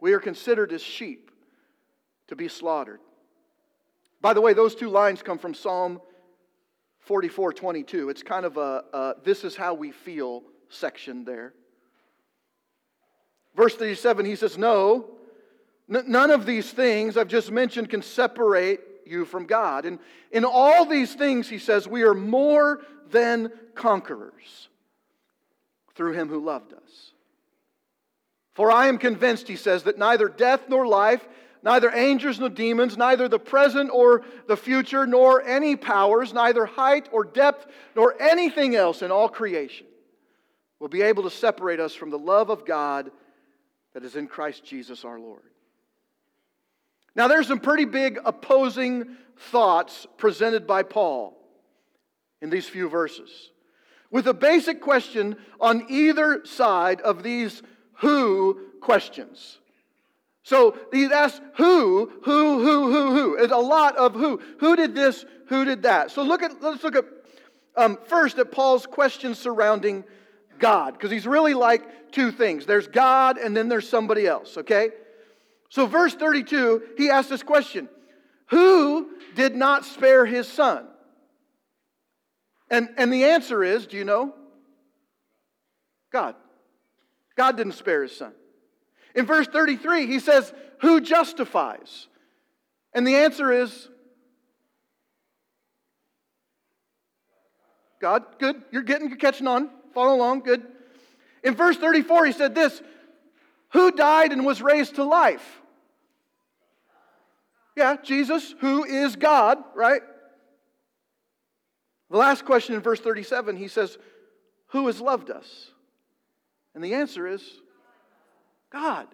We 0.00 0.12
are 0.12 0.20
considered 0.20 0.72
as 0.72 0.82
sheep 0.82 1.30
to 2.28 2.36
be 2.36 2.48
slaughtered. 2.48 3.00
By 4.20 4.34
the 4.34 4.40
way, 4.40 4.52
those 4.52 4.74
two 4.74 4.90
lines 4.90 5.22
come 5.22 5.38
from 5.38 5.54
Psalm 5.54 6.00
44 7.00 7.52
22. 7.52 8.10
It's 8.10 8.22
kind 8.22 8.44
of 8.44 8.56
a, 8.56 8.84
a 8.92 9.14
this 9.24 9.44
is 9.44 9.56
how 9.56 9.74
we 9.74 9.92
feel 9.92 10.42
section 10.68 11.24
there. 11.24 11.54
Verse 13.54 13.74
37, 13.74 14.26
he 14.26 14.36
says, 14.36 14.58
No, 14.58 15.16
none 15.88 16.30
of 16.30 16.46
these 16.46 16.70
things 16.70 17.16
I've 17.16 17.28
just 17.28 17.50
mentioned 17.50 17.90
can 17.90 18.02
separate 18.02 18.80
you 19.06 19.24
from 19.24 19.46
God. 19.46 19.84
And 19.84 19.98
in 20.30 20.44
all 20.44 20.84
these 20.84 21.14
things, 21.14 21.48
he 21.48 21.58
says, 21.58 21.86
we 21.86 22.02
are 22.02 22.14
more 22.14 22.80
than 23.10 23.52
conquerors 23.74 24.68
through 25.94 26.12
him 26.12 26.28
who 26.28 26.44
loved 26.44 26.72
us. 26.72 27.12
For 28.54 28.70
I 28.70 28.88
am 28.88 28.98
convinced, 28.98 29.48
he 29.48 29.56
says, 29.56 29.84
that 29.84 29.98
neither 29.98 30.28
death 30.28 30.62
nor 30.68 30.86
life, 30.86 31.26
neither 31.62 31.90
angels 31.94 32.40
nor 32.40 32.48
demons, 32.48 32.96
neither 32.96 33.28
the 33.28 33.38
present 33.38 33.90
or 33.92 34.24
the 34.48 34.56
future, 34.56 35.06
nor 35.06 35.42
any 35.42 35.76
powers, 35.76 36.32
neither 36.32 36.66
height 36.66 37.08
or 37.12 37.24
depth, 37.24 37.66
nor 37.94 38.20
anything 38.20 38.74
else 38.74 39.02
in 39.02 39.10
all 39.10 39.28
creation 39.28 39.86
will 40.80 40.88
be 40.88 41.02
able 41.02 41.22
to 41.22 41.30
separate 41.30 41.80
us 41.80 41.94
from 41.94 42.10
the 42.10 42.18
love 42.18 42.50
of 42.50 42.64
God 42.64 43.10
that 43.94 44.04
is 44.04 44.16
in 44.16 44.26
Christ 44.26 44.64
Jesus 44.64 45.04
our 45.04 45.18
Lord. 45.18 45.42
Now, 47.16 47.28
there's 47.28 47.48
some 47.48 47.60
pretty 47.60 47.86
big 47.86 48.18
opposing 48.24 49.16
thoughts 49.50 50.06
presented 50.18 50.66
by 50.66 50.82
Paul. 50.82 51.36
in 52.40 52.50
these 52.50 52.68
few 52.68 52.88
verses 52.88 53.50
with 54.10 54.26
a 54.26 54.34
basic 54.34 54.80
question 54.80 55.36
on 55.60 55.86
either 55.88 56.44
side 56.44 57.00
of 57.00 57.22
these 57.22 57.62
who 57.94 58.60
questions. 58.80 59.58
So 60.42 60.76
he 60.92 61.06
asks 61.06 61.40
who, 61.56 62.10
who, 62.22 62.62
who, 62.62 62.92
who, 62.92 63.14
who. 63.14 63.34
It's 63.36 63.52
a 63.52 63.56
lot 63.58 63.96
of 63.96 64.14
who. 64.14 64.40
Who 64.60 64.76
did 64.76 64.94
this? 64.94 65.24
Who 65.48 65.64
did 65.64 65.82
that? 65.82 66.12
So 66.12 66.22
look 66.22 66.42
at 66.42 66.62
let's 66.62 66.84
look 66.84 66.94
at 66.94 67.04
um, 67.76 67.98
first 68.06 68.38
at 68.38 68.52
Paul's 68.52 68.86
questions 68.86 69.38
surrounding 69.38 70.04
God, 70.58 70.94
because 70.94 71.10
he's 71.10 71.26
really 71.26 71.54
like 71.54 72.12
two 72.12 72.30
things. 72.30 72.64
There's 72.64 72.86
God 72.86 73.38
and 73.38 73.56
then 73.56 73.68
there's 73.68 73.88
somebody 73.88 74.26
else, 74.26 74.56
okay? 74.56 74.90
So 75.76 75.84
verse 75.84 76.14
32, 76.14 76.94
he 76.96 77.10
asks 77.10 77.28
this 77.28 77.42
question: 77.42 77.90
Who 78.46 79.10
did 79.34 79.54
not 79.54 79.84
spare 79.84 80.24
his 80.24 80.48
son? 80.48 80.86
And, 82.70 82.88
and 82.96 83.12
the 83.12 83.24
answer 83.24 83.62
is 83.62 83.86
do 83.86 83.98
you 83.98 84.04
know? 84.06 84.34
God. 86.10 86.34
God 87.36 87.58
didn't 87.58 87.74
spare 87.74 88.04
his 88.04 88.16
son. 88.16 88.32
In 89.14 89.26
verse 89.26 89.48
33, 89.48 90.06
he 90.06 90.18
says, 90.18 90.50
Who 90.80 90.98
justifies? 90.98 92.06
And 92.94 93.06
the 93.06 93.16
answer 93.16 93.52
is 93.52 93.90
God. 98.00 98.24
Good. 98.38 98.62
You're 98.70 98.80
getting, 98.80 99.10
you're 99.10 99.18
catching 99.18 99.46
on. 99.46 99.68
Follow 99.92 100.16
along. 100.16 100.40
Good. 100.40 100.66
In 101.44 101.54
verse 101.54 101.76
34, 101.76 102.24
he 102.24 102.32
said 102.32 102.54
this 102.54 102.80
Who 103.74 103.90
died 103.90 104.32
and 104.32 104.46
was 104.46 104.62
raised 104.62 104.94
to 104.94 105.04
life? 105.04 105.60
Yeah, 107.76 107.96
Jesus, 108.02 108.54
who 108.60 108.84
is 108.84 109.16
God, 109.16 109.58
right? 109.74 110.00
The 112.10 112.16
last 112.16 112.44
question 112.44 112.74
in 112.74 112.80
verse 112.80 113.00
37, 113.00 113.56
he 113.56 113.68
says, 113.68 113.98
Who 114.68 114.86
has 114.86 115.00
loved 115.00 115.30
us? 115.30 115.70
And 116.74 116.82
the 116.82 116.94
answer 116.94 117.26
is 117.26 117.42
God. 118.70 119.06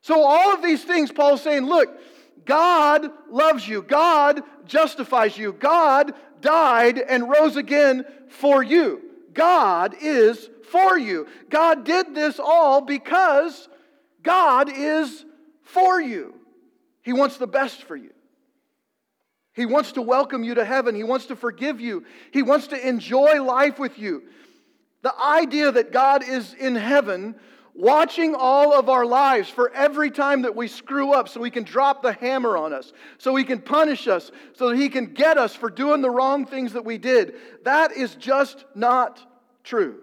So, 0.00 0.22
all 0.22 0.52
of 0.52 0.62
these 0.62 0.84
things, 0.84 1.10
Paul's 1.10 1.42
saying, 1.42 1.64
look, 1.64 1.88
God 2.44 3.10
loves 3.30 3.66
you. 3.66 3.80
God 3.82 4.42
justifies 4.66 5.38
you. 5.38 5.52
God 5.54 6.12
died 6.42 6.98
and 6.98 7.28
rose 7.30 7.56
again 7.56 8.04
for 8.28 8.62
you. 8.62 9.00
God 9.32 9.96
is 10.00 10.50
for 10.70 10.98
you. 10.98 11.26
God 11.48 11.84
did 11.84 12.14
this 12.14 12.38
all 12.38 12.82
because 12.82 13.68
God 14.22 14.70
is 14.70 15.24
for 15.62 16.00
you. 16.00 16.34
He 17.04 17.12
wants 17.12 17.36
the 17.36 17.46
best 17.46 17.84
for 17.84 17.94
you. 17.94 18.10
He 19.52 19.66
wants 19.66 19.92
to 19.92 20.02
welcome 20.02 20.42
you 20.42 20.54
to 20.54 20.64
heaven. 20.64 20.96
He 20.96 21.04
wants 21.04 21.26
to 21.26 21.36
forgive 21.36 21.80
you. 21.80 22.04
He 22.32 22.42
wants 22.42 22.66
to 22.68 22.88
enjoy 22.88 23.40
life 23.42 23.78
with 23.78 23.98
you. 23.98 24.24
The 25.02 25.14
idea 25.22 25.70
that 25.70 25.92
God 25.92 26.26
is 26.26 26.54
in 26.54 26.74
heaven 26.74 27.36
watching 27.74 28.34
all 28.34 28.72
of 28.72 28.88
our 28.88 29.04
lives 29.04 29.50
for 29.50 29.70
every 29.72 30.10
time 30.10 30.42
that 30.42 30.56
we 30.56 30.66
screw 30.66 31.12
up 31.12 31.28
so 31.28 31.42
he 31.42 31.50
can 31.50 31.64
drop 31.64 32.02
the 32.02 32.14
hammer 32.14 32.56
on 32.56 32.72
us, 32.72 32.92
so 33.18 33.36
he 33.36 33.44
can 33.44 33.60
punish 33.60 34.08
us, 34.08 34.32
so 34.54 34.70
that 34.70 34.76
he 34.76 34.88
can 34.88 35.12
get 35.12 35.36
us 35.36 35.54
for 35.54 35.68
doing 35.68 36.00
the 36.00 36.10
wrong 36.10 36.46
things 36.46 36.72
that 36.72 36.84
we 36.84 36.98
did, 36.98 37.34
that 37.64 37.92
is 37.92 38.14
just 38.14 38.64
not 38.74 39.20
true. 39.62 40.00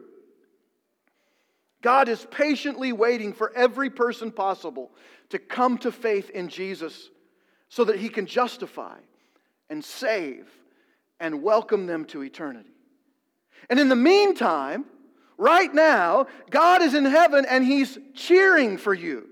God 1.81 2.09
is 2.09 2.25
patiently 2.29 2.93
waiting 2.93 3.33
for 3.33 3.51
every 3.55 3.89
person 3.89 4.31
possible 4.31 4.91
to 5.31 5.39
come 5.39 5.77
to 5.79 5.91
faith 5.91 6.29
in 6.29 6.47
Jesus 6.47 7.09
so 7.69 7.83
that 7.85 7.97
he 7.97 8.09
can 8.09 8.25
justify 8.25 8.97
and 9.69 9.83
save 9.83 10.47
and 11.19 11.41
welcome 11.41 11.85
them 11.85 12.05
to 12.05 12.23
eternity. 12.23 12.71
And 13.69 13.79
in 13.79 13.89
the 13.89 13.95
meantime, 13.95 14.85
right 15.37 15.73
now, 15.73 16.27
God 16.49 16.81
is 16.81 16.93
in 16.93 17.05
heaven 17.05 17.45
and 17.47 17.65
He's 17.65 17.97
cheering 18.13 18.77
for 18.77 18.93
you. 18.93 19.27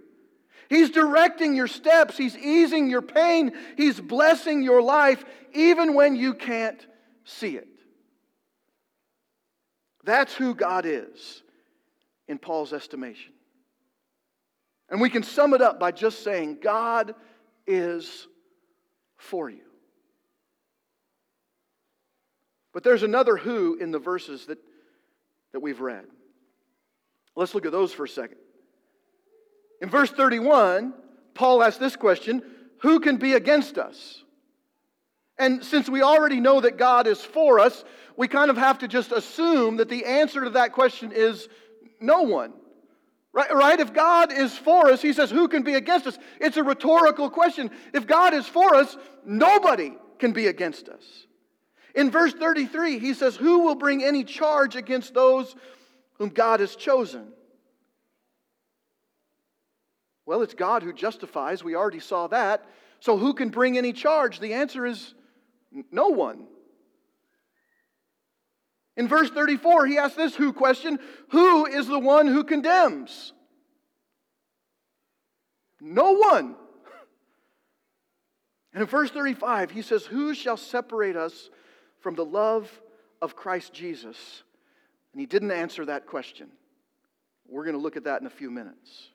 He's 0.69 0.91
directing 0.91 1.55
your 1.55 1.67
steps, 1.67 2.15
He's 2.15 2.37
easing 2.37 2.89
your 2.89 3.01
pain, 3.01 3.51
He's 3.75 3.99
blessing 3.99 4.61
your 4.61 4.81
life, 4.81 5.25
even 5.53 5.95
when 5.95 6.15
you 6.15 6.33
can't 6.35 6.85
see 7.25 7.57
it. 7.57 7.67
That's 10.03 10.33
who 10.33 10.55
God 10.55 10.85
is 10.85 11.43
in 12.27 12.37
Paul's 12.37 12.71
estimation. 12.71 13.33
And 14.89 14.99
we 14.99 15.09
can 15.09 15.23
sum 15.23 15.53
it 15.53 15.61
up 15.61 15.79
by 15.79 15.91
just 15.91 16.23
saying, 16.23 16.59
God 16.61 17.13
is 17.67 18.27
for 19.17 19.49
you. 19.49 19.61
But 22.73 22.83
there's 22.83 23.03
another 23.03 23.35
who 23.35 23.75
in 23.75 23.91
the 23.91 23.99
verses 23.99 24.45
that, 24.47 24.57
that 25.53 25.59
we've 25.59 25.81
read. 25.81 26.05
Let's 27.35 27.53
look 27.53 27.65
at 27.65 27.71
those 27.71 27.93
for 27.93 28.05
a 28.05 28.09
second. 28.09 28.37
In 29.81 29.89
verse 29.89 30.11
31, 30.11 30.93
Paul 31.33 31.63
asks 31.63 31.77
this 31.77 31.95
question 31.95 32.41
Who 32.81 32.99
can 32.99 33.17
be 33.17 33.33
against 33.33 33.77
us? 33.77 34.23
And 35.37 35.63
since 35.63 35.87
we 35.87 36.01
already 36.01 36.41
know 36.41 36.59
that 36.61 36.77
God 36.77 37.07
is 37.07 37.21
for 37.21 37.59
us, 37.59 37.85
we 38.17 38.27
kind 38.27 38.51
of 38.51 38.57
have 38.57 38.79
to 38.79 38.87
just 38.89 39.13
assume 39.13 39.77
that 39.77 39.87
the 39.87 40.03
answer 40.03 40.43
to 40.43 40.49
that 40.51 40.73
question 40.73 41.13
is 41.13 41.47
no 42.01 42.23
one. 42.23 42.53
Right, 43.31 43.53
right? 43.53 43.79
If 43.79 43.93
God 43.93 44.31
is 44.31 44.57
for 44.57 44.89
us, 44.89 45.01
he 45.01 45.13
says, 45.13 45.29
Who 45.29 45.47
can 45.47 45.63
be 45.63 45.75
against 45.75 46.07
us? 46.07 46.17
It's 46.39 46.57
a 46.57 46.63
rhetorical 46.63 47.29
question. 47.29 47.69
If 47.93 48.07
God 48.07 48.33
is 48.33 48.47
for 48.47 48.75
us, 48.75 48.97
nobody 49.23 49.93
can 50.17 50.31
be 50.31 50.47
against 50.47 50.89
us. 50.89 51.03
In 51.93 52.09
verse 52.09 52.33
33, 52.33 52.97
he 52.99 53.13
says, 53.13 53.35
Who 53.35 53.59
will 53.59 53.75
bring 53.75 54.03
any 54.03 54.23
charge 54.23 54.75
against 54.75 55.13
those 55.13 55.55
whom 56.13 56.29
God 56.29 56.59
has 56.59 56.75
chosen? 56.75 57.27
Well, 60.25 60.41
it's 60.41 60.53
God 60.53 60.83
who 60.83 60.93
justifies. 60.93 61.63
We 61.63 61.75
already 61.75 61.99
saw 61.99 62.27
that. 62.27 62.65
So 62.99 63.17
who 63.17 63.33
can 63.33 63.49
bring 63.49 63.77
any 63.77 63.93
charge? 63.93 64.39
The 64.39 64.53
answer 64.53 64.85
is 64.85 65.13
no 65.91 66.09
one. 66.09 66.47
In 68.97 69.07
verse 69.07 69.29
34, 69.29 69.85
he 69.85 69.97
asks 69.97 70.15
this 70.15 70.35
who 70.35 70.51
question 70.53 70.99
Who 71.29 71.65
is 71.65 71.87
the 71.87 71.99
one 71.99 72.27
who 72.27 72.43
condemns? 72.43 73.33
No 75.81 76.13
one. 76.13 76.55
And 78.73 78.81
in 78.81 78.87
verse 78.87 79.09
35, 79.09 79.71
he 79.71 79.81
says, 79.81 80.05
Who 80.05 80.33
shall 80.33 80.57
separate 80.57 81.15
us 81.15 81.49
from 81.99 82.15
the 82.15 82.25
love 82.25 82.69
of 83.21 83.35
Christ 83.35 83.73
Jesus? 83.73 84.43
And 85.13 85.19
he 85.19 85.25
didn't 85.25 85.51
answer 85.51 85.85
that 85.85 86.05
question. 86.05 86.49
We're 87.47 87.63
going 87.63 87.75
to 87.75 87.81
look 87.81 87.97
at 87.97 88.03
that 88.03 88.21
in 88.21 88.27
a 88.27 88.31
few 88.31 88.51
minutes. 88.51 89.09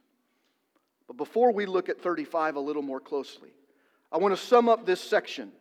But 1.07 1.17
before 1.17 1.53
we 1.53 1.67
look 1.67 1.89
at 1.89 2.01
35 2.01 2.57
a 2.57 2.61
little 2.61 2.83
more 2.83 3.01
closely, 3.01 3.51
I 4.11 4.19
want 4.19 4.37
to 4.37 4.43
sum 4.43 4.69
up 4.69 4.87
this 4.87 5.01
section. 5.01 5.53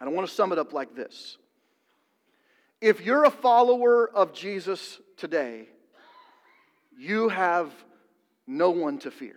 I 0.00 0.08
want 0.08 0.28
to 0.28 0.34
sum 0.34 0.52
it 0.52 0.58
up 0.58 0.72
like 0.72 0.94
this. 0.94 1.36
If 2.80 3.04
you're 3.04 3.24
a 3.24 3.30
follower 3.30 4.08
of 4.08 4.32
Jesus 4.32 5.00
today, 5.16 5.68
you 6.96 7.28
have 7.28 7.72
no 8.46 8.70
one 8.70 8.98
to 8.98 9.10
fear. 9.10 9.36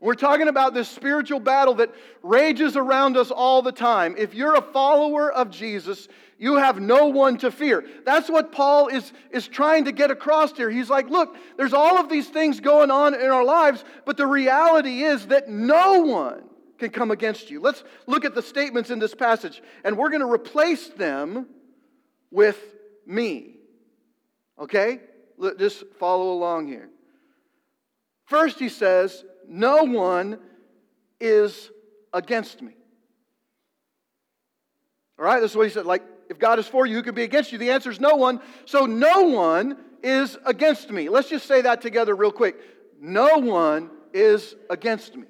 We're 0.00 0.14
talking 0.14 0.48
about 0.48 0.74
this 0.74 0.88
spiritual 0.88 1.40
battle 1.40 1.74
that 1.74 1.94
rages 2.22 2.76
around 2.76 3.16
us 3.16 3.30
all 3.30 3.62
the 3.62 3.72
time. 3.72 4.14
If 4.18 4.34
you're 4.34 4.54
a 4.54 4.60
follower 4.60 5.32
of 5.32 5.50
Jesus, 5.50 6.08
you 6.38 6.56
have 6.56 6.80
no 6.80 7.06
one 7.06 7.38
to 7.38 7.50
fear. 7.50 7.84
That's 8.04 8.28
what 8.28 8.52
Paul 8.52 8.88
is, 8.88 9.12
is 9.30 9.48
trying 9.48 9.86
to 9.86 9.92
get 9.92 10.10
across 10.10 10.54
here. 10.54 10.68
He's 10.68 10.90
like, 10.90 11.08
look, 11.08 11.36
there's 11.56 11.72
all 11.72 11.98
of 11.98 12.10
these 12.10 12.28
things 12.28 12.60
going 12.60 12.90
on 12.90 13.14
in 13.14 13.30
our 13.30 13.44
lives, 13.44 13.84
but 14.04 14.16
the 14.16 14.26
reality 14.26 15.02
is 15.02 15.28
that 15.28 15.48
no 15.48 16.00
one 16.00 16.42
can 16.78 16.90
come 16.90 17.10
against 17.10 17.50
you. 17.50 17.60
Let's 17.60 17.82
look 18.06 18.24
at 18.24 18.34
the 18.34 18.42
statements 18.42 18.90
in 18.90 18.98
this 18.98 19.14
passage, 19.14 19.62
and 19.84 19.96
we're 19.96 20.10
going 20.10 20.20
to 20.20 20.30
replace 20.30 20.88
them 20.88 21.46
with 22.30 22.58
me. 23.06 23.56
Okay? 24.58 25.00
Just 25.58 25.84
follow 25.98 26.32
along 26.32 26.68
here. 26.68 26.88
First, 28.24 28.58
he 28.58 28.68
says, 28.68 29.24
no 29.48 29.84
one 29.84 30.38
is 31.20 31.70
against 32.12 32.60
me. 32.60 32.72
All 35.18 35.24
right, 35.24 35.40
this 35.40 35.52
is 35.52 35.56
what 35.56 35.66
he 35.66 35.72
said. 35.72 35.86
Like, 35.86 36.02
if 36.28 36.38
God 36.38 36.58
is 36.58 36.66
for 36.66 36.86
you, 36.86 36.96
who 36.96 37.02
can 37.02 37.14
be 37.14 37.22
against 37.22 37.52
you? 37.52 37.58
The 37.58 37.70
answer 37.70 37.90
is 37.90 38.00
no 38.00 38.16
one. 38.16 38.40
So, 38.64 38.84
no 38.84 39.22
one 39.22 39.78
is 40.02 40.36
against 40.44 40.90
me. 40.90 41.08
Let's 41.08 41.28
just 41.28 41.46
say 41.46 41.62
that 41.62 41.80
together, 41.80 42.14
real 42.14 42.32
quick. 42.32 42.56
No 43.00 43.38
one 43.38 43.90
is 44.12 44.56
against 44.68 45.16
me. 45.16 45.26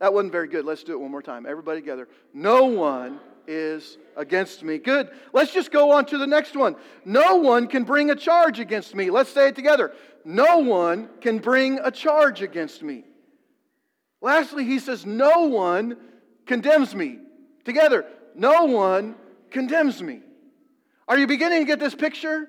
That 0.00 0.14
wasn't 0.14 0.32
very 0.32 0.48
good. 0.48 0.64
Let's 0.64 0.84
do 0.84 0.92
it 0.92 1.00
one 1.00 1.10
more 1.10 1.22
time. 1.22 1.46
Everybody 1.46 1.80
together. 1.80 2.08
No 2.32 2.66
one 2.66 3.20
is 3.46 3.98
against 4.16 4.62
me. 4.62 4.78
Good. 4.78 5.10
Let's 5.32 5.52
just 5.52 5.72
go 5.72 5.92
on 5.92 6.06
to 6.06 6.18
the 6.18 6.26
next 6.26 6.54
one. 6.54 6.76
No 7.04 7.36
one 7.36 7.66
can 7.66 7.84
bring 7.84 8.10
a 8.10 8.14
charge 8.14 8.60
against 8.60 8.94
me. 8.94 9.10
Let's 9.10 9.30
say 9.30 9.48
it 9.48 9.56
together. 9.56 9.92
No 10.24 10.58
one 10.58 11.08
can 11.20 11.38
bring 11.38 11.80
a 11.82 11.90
charge 11.90 12.42
against 12.42 12.82
me. 12.82 13.04
Lastly, 14.20 14.64
he 14.64 14.78
says, 14.78 15.06
No 15.06 15.46
one 15.46 15.96
condemns 16.46 16.94
me. 16.94 17.18
Together, 17.64 18.04
no 18.34 18.64
one 18.64 19.14
condemns 19.50 20.02
me. 20.02 20.20
Are 21.06 21.18
you 21.18 21.26
beginning 21.26 21.60
to 21.60 21.64
get 21.64 21.80
this 21.80 21.94
picture? 21.94 22.48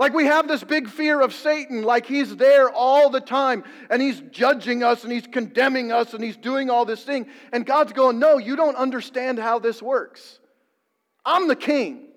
Like 0.00 0.14
we 0.14 0.24
have 0.24 0.48
this 0.48 0.64
big 0.64 0.88
fear 0.88 1.20
of 1.20 1.34
Satan, 1.34 1.82
like 1.82 2.06
he's 2.06 2.34
there 2.34 2.70
all 2.70 3.10
the 3.10 3.20
time 3.20 3.64
and 3.90 4.00
he's 4.00 4.18
judging 4.30 4.82
us 4.82 5.04
and 5.04 5.12
he's 5.12 5.26
condemning 5.26 5.92
us 5.92 6.14
and 6.14 6.24
he's 6.24 6.38
doing 6.38 6.70
all 6.70 6.86
this 6.86 7.04
thing. 7.04 7.26
And 7.52 7.66
God's 7.66 7.92
going, 7.92 8.18
No, 8.18 8.38
you 8.38 8.56
don't 8.56 8.76
understand 8.76 9.38
how 9.38 9.58
this 9.58 9.82
works. 9.82 10.40
I'm 11.22 11.48
the 11.48 11.54
king, 11.54 12.08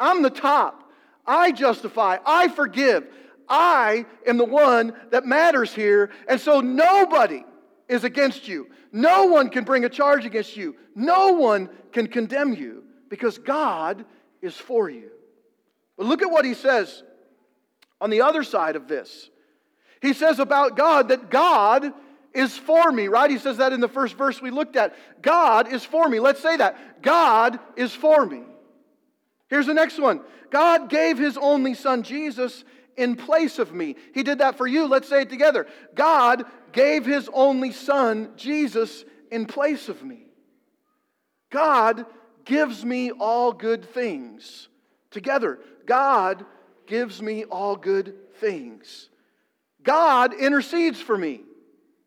I'm 0.00 0.22
the 0.22 0.30
top. 0.30 0.82
I 1.24 1.52
justify, 1.52 2.18
I 2.26 2.48
forgive. 2.48 3.06
I 3.48 4.04
am 4.26 4.36
the 4.36 4.44
one 4.44 4.92
that 5.10 5.24
matters 5.24 5.72
here. 5.72 6.10
And 6.26 6.40
so 6.40 6.60
nobody 6.60 7.44
is 7.88 8.02
against 8.02 8.48
you. 8.48 8.66
No 8.90 9.26
one 9.26 9.48
can 9.48 9.62
bring 9.62 9.84
a 9.84 9.88
charge 9.88 10.24
against 10.24 10.56
you. 10.56 10.74
No 10.96 11.34
one 11.34 11.68
can 11.92 12.08
condemn 12.08 12.52
you 12.52 12.82
because 13.08 13.38
God 13.38 14.04
is 14.40 14.56
for 14.56 14.90
you. 14.90 15.10
But 15.96 16.06
look 16.06 16.22
at 16.22 16.30
what 16.30 16.44
he 16.44 16.54
says 16.54 17.04
on 18.02 18.10
the 18.10 18.20
other 18.22 18.42
side 18.42 18.74
of 18.74 18.88
this. 18.88 19.30
He 20.02 20.12
says 20.12 20.40
about 20.40 20.76
God 20.76 21.08
that 21.08 21.30
God 21.30 21.92
is 22.34 22.58
for 22.58 22.90
me, 22.90 23.06
right? 23.06 23.30
He 23.30 23.38
says 23.38 23.58
that 23.58 23.72
in 23.72 23.80
the 23.80 23.88
first 23.88 24.18
verse 24.18 24.42
we 24.42 24.50
looked 24.50 24.74
at. 24.74 24.96
God 25.22 25.72
is 25.72 25.84
for 25.84 26.08
me. 26.08 26.18
Let's 26.18 26.42
say 26.42 26.56
that. 26.56 27.00
God 27.00 27.60
is 27.76 27.92
for 27.92 28.26
me. 28.26 28.42
Here's 29.48 29.66
the 29.66 29.74
next 29.74 30.00
one 30.00 30.20
God 30.50 30.90
gave 30.90 31.16
his 31.16 31.38
only 31.38 31.74
son, 31.74 32.02
Jesus, 32.02 32.64
in 32.96 33.14
place 33.14 33.60
of 33.60 33.72
me. 33.72 33.94
He 34.12 34.24
did 34.24 34.38
that 34.38 34.56
for 34.56 34.66
you. 34.66 34.88
Let's 34.88 35.08
say 35.08 35.22
it 35.22 35.30
together. 35.30 35.68
God 35.94 36.44
gave 36.72 37.06
his 37.06 37.30
only 37.32 37.70
son, 37.70 38.30
Jesus, 38.36 39.04
in 39.30 39.46
place 39.46 39.88
of 39.88 40.02
me. 40.02 40.26
God 41.50 42.04
gives 42.44 42.84
me 42.84 43.12
all 43.12 43.52
good 43.52 43.84
things. 43.84 44.68
Together, 45.12 45.60
God 45.86 46.44
gives 46.92 47.22
me 47.22 47.44
all 47.44 47.74
good 47.74 48.12
things. 48.34 49.08
God 49.82 50.34
intercedes 50.34 51.00
for 51.00 51.16
me. 51.16 51.40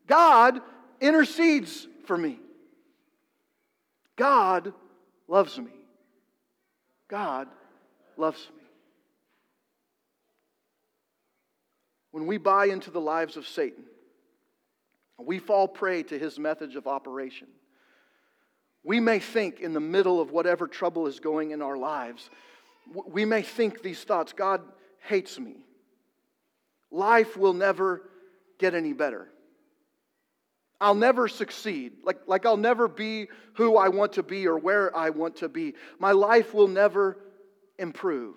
God 0.06 0.60
intercedes 1.00 1.88
for 2.04 2.16
me. 2.16 2.38
God 4.14 4.72
loves 5.26 5.58
me. 5.58 5.72
God 7.08 7.48
loves 8.16 8.48
me. 8.56 8.62
When 12.12 12.28
we 12.28 12.38
buy 12.38 12.66
into 12.66 12.92
the 12.92 13.00
lives 13.00 13.36
of 13.36 13.48
Satan, 13.48 13.86
we 15.18 15.40
fall 15.40 15.66
prey 15.66 16.04
to 16.04 16.16
his 16.16 16.38
method 16.38 16.76
of 16.76 16.86
operation. 16.86 17.48
We 18.84 19.00
may 19.00 19.18
think 19.18 19.58
in 19.58 19.72
the 19.72 19.80
middle 19.80 20.20
of 20.20 20.30
whatever 20.30 20.68
trouble 20.68 21.08
is 21.08 21.18
going 21.18 21.50
in 21.50 21.60
our 21.60 21.76
lives, 21.76 22.30
we 22.92 23.24
may 23.24 23.42
think 23.42 23.82
these 23.82 24.02
thoughts 24.02 24.32
God 24.32 24.62
hates 25.00 25.38
me. 25.38 25.56
Life 26.90 27.36
will 27.36 27.52
never 27.52 28.08
get 28.58 28.74
any 28.74 28.92
better. 28.92 29.28
I'll 30.80 30.94
never 30.94 31.28
succeed. 31.28 31.94
Like, 32.04 32.20
like 32.26 32.44
I'll 32.44 32.56
never 32.56 32.88
be 32.88 33.28
who 33.54 33.76
I 33.76 33.88
want 33.88 34.14
to 34.14 34.22
be 34.22 34.46
or 34.46 34.58
where 34.58 34.94
I 34.96 35.10
want 35.10 35.36
to 35.36 35.48
be. 35.48 35.74
My 35.98 36.12
life 36.12 36.52
will 36.52 36.68
never 36.68 37.18
improve. 37.78 38.36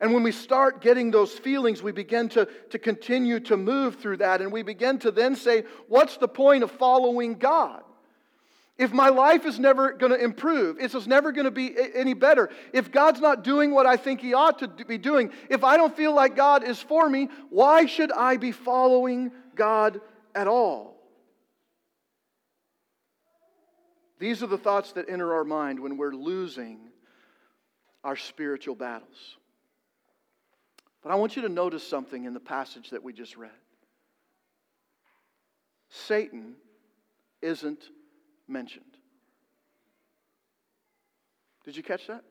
And 0.00 0.14
when 0.14 0.22
we 0.22 0.30
start 0.30 0.80
getting 0.80 1.10
those 1.10 1.32
feelings, 1.32 1.82
we 1.82 1.90
begin 1.90 2.28
to, 2.30 2.48
to 2.70 2.78
continue 2.78 3.40
to 3.40 3.56
move 3.56 3.96
through 3.96 4.18
that. 4.18 4.40
And 4.40 4.52
we 4.52 4.62
begin 4.62 4.98
to 5.00 5.10
then 5.10 5.34
say, 5.34 5.64
What's 5.88 6.16
the 6.18 6.28
point 6.28 6.62
of 6.62 6.70
following 6.70 7.34
God? 7.34 7.82
If 8.78 8.92
my 8.92 9.08
life 9.08 9.44
is 9.44 9.58
never 9.58 9.92
going 9.92 10.12
to 10.12 10.22
improve, 10.22 10.76
it's 10.78 11.06
never 11.08 11.32
going 11.32 11.46
to 11.46 11.50
be 11.50 11.74
any 11.94 12.14
better, 12.14 12.48
if 12.72 12.92
God's 12.92 13.20
not 13.20 13.42
doing 13.42 13.72
what 13.72 13.86
I 13.86 13.96
think 13.96 14.20
He 14.20 14.34
ought 14.34 14.60
to 14.60 14.68
be 14.68 14.98
doing, 14.98 15.32
if 15.50 15.64
I 15.64 15.76
don't 15.76 15.96
feel 15.96 16.14
like 16.14 16.36
God 16.36 16.62
is 16.62 16.80
for 16.80 17.10
me, 17.10 17.28
why 17.50 17.86
should 17.86 18.12
I 18.12 18.36
be 18.36 18.52
following 18.52 19.32
God 19.56 20.00
at 20.32 20.46
all? 20.46 20.94
These 24.20 24.44
are 24.44 24.48
the 24.48 24.58
thoughts 24.58 24.92
that 24.92 25.08
enter 25.08 25.34
our 25.34 25.44
mind 25.44 25.80
when 25.80 25.96
we're 25.96 26.14
losing 26.14 26.78
our 28.04 28.16
spiritual 28.16 28.76
battles. 28.76 29.36
But 31.02 31.10
I 31.10 31.16
want 31.16 31.34
you 31.34 31.42
to 31.42 31.48
notice 31.48 31.86
something 31.86 32.24
in 32.24 32.34
the 32.34 32.40
passage 32.40 32.90
that 32.90 33.02
we 33.02 33.12
just 33.12 33.36
read. 33.36 33.50
Satan 35.88 36.54
isn't 37.42 37.82
mentioned. 38.48 38.84
Did 41.64 41.76
you 41.76 41.82
catch 41.82 42.06
that? 42.06 42.22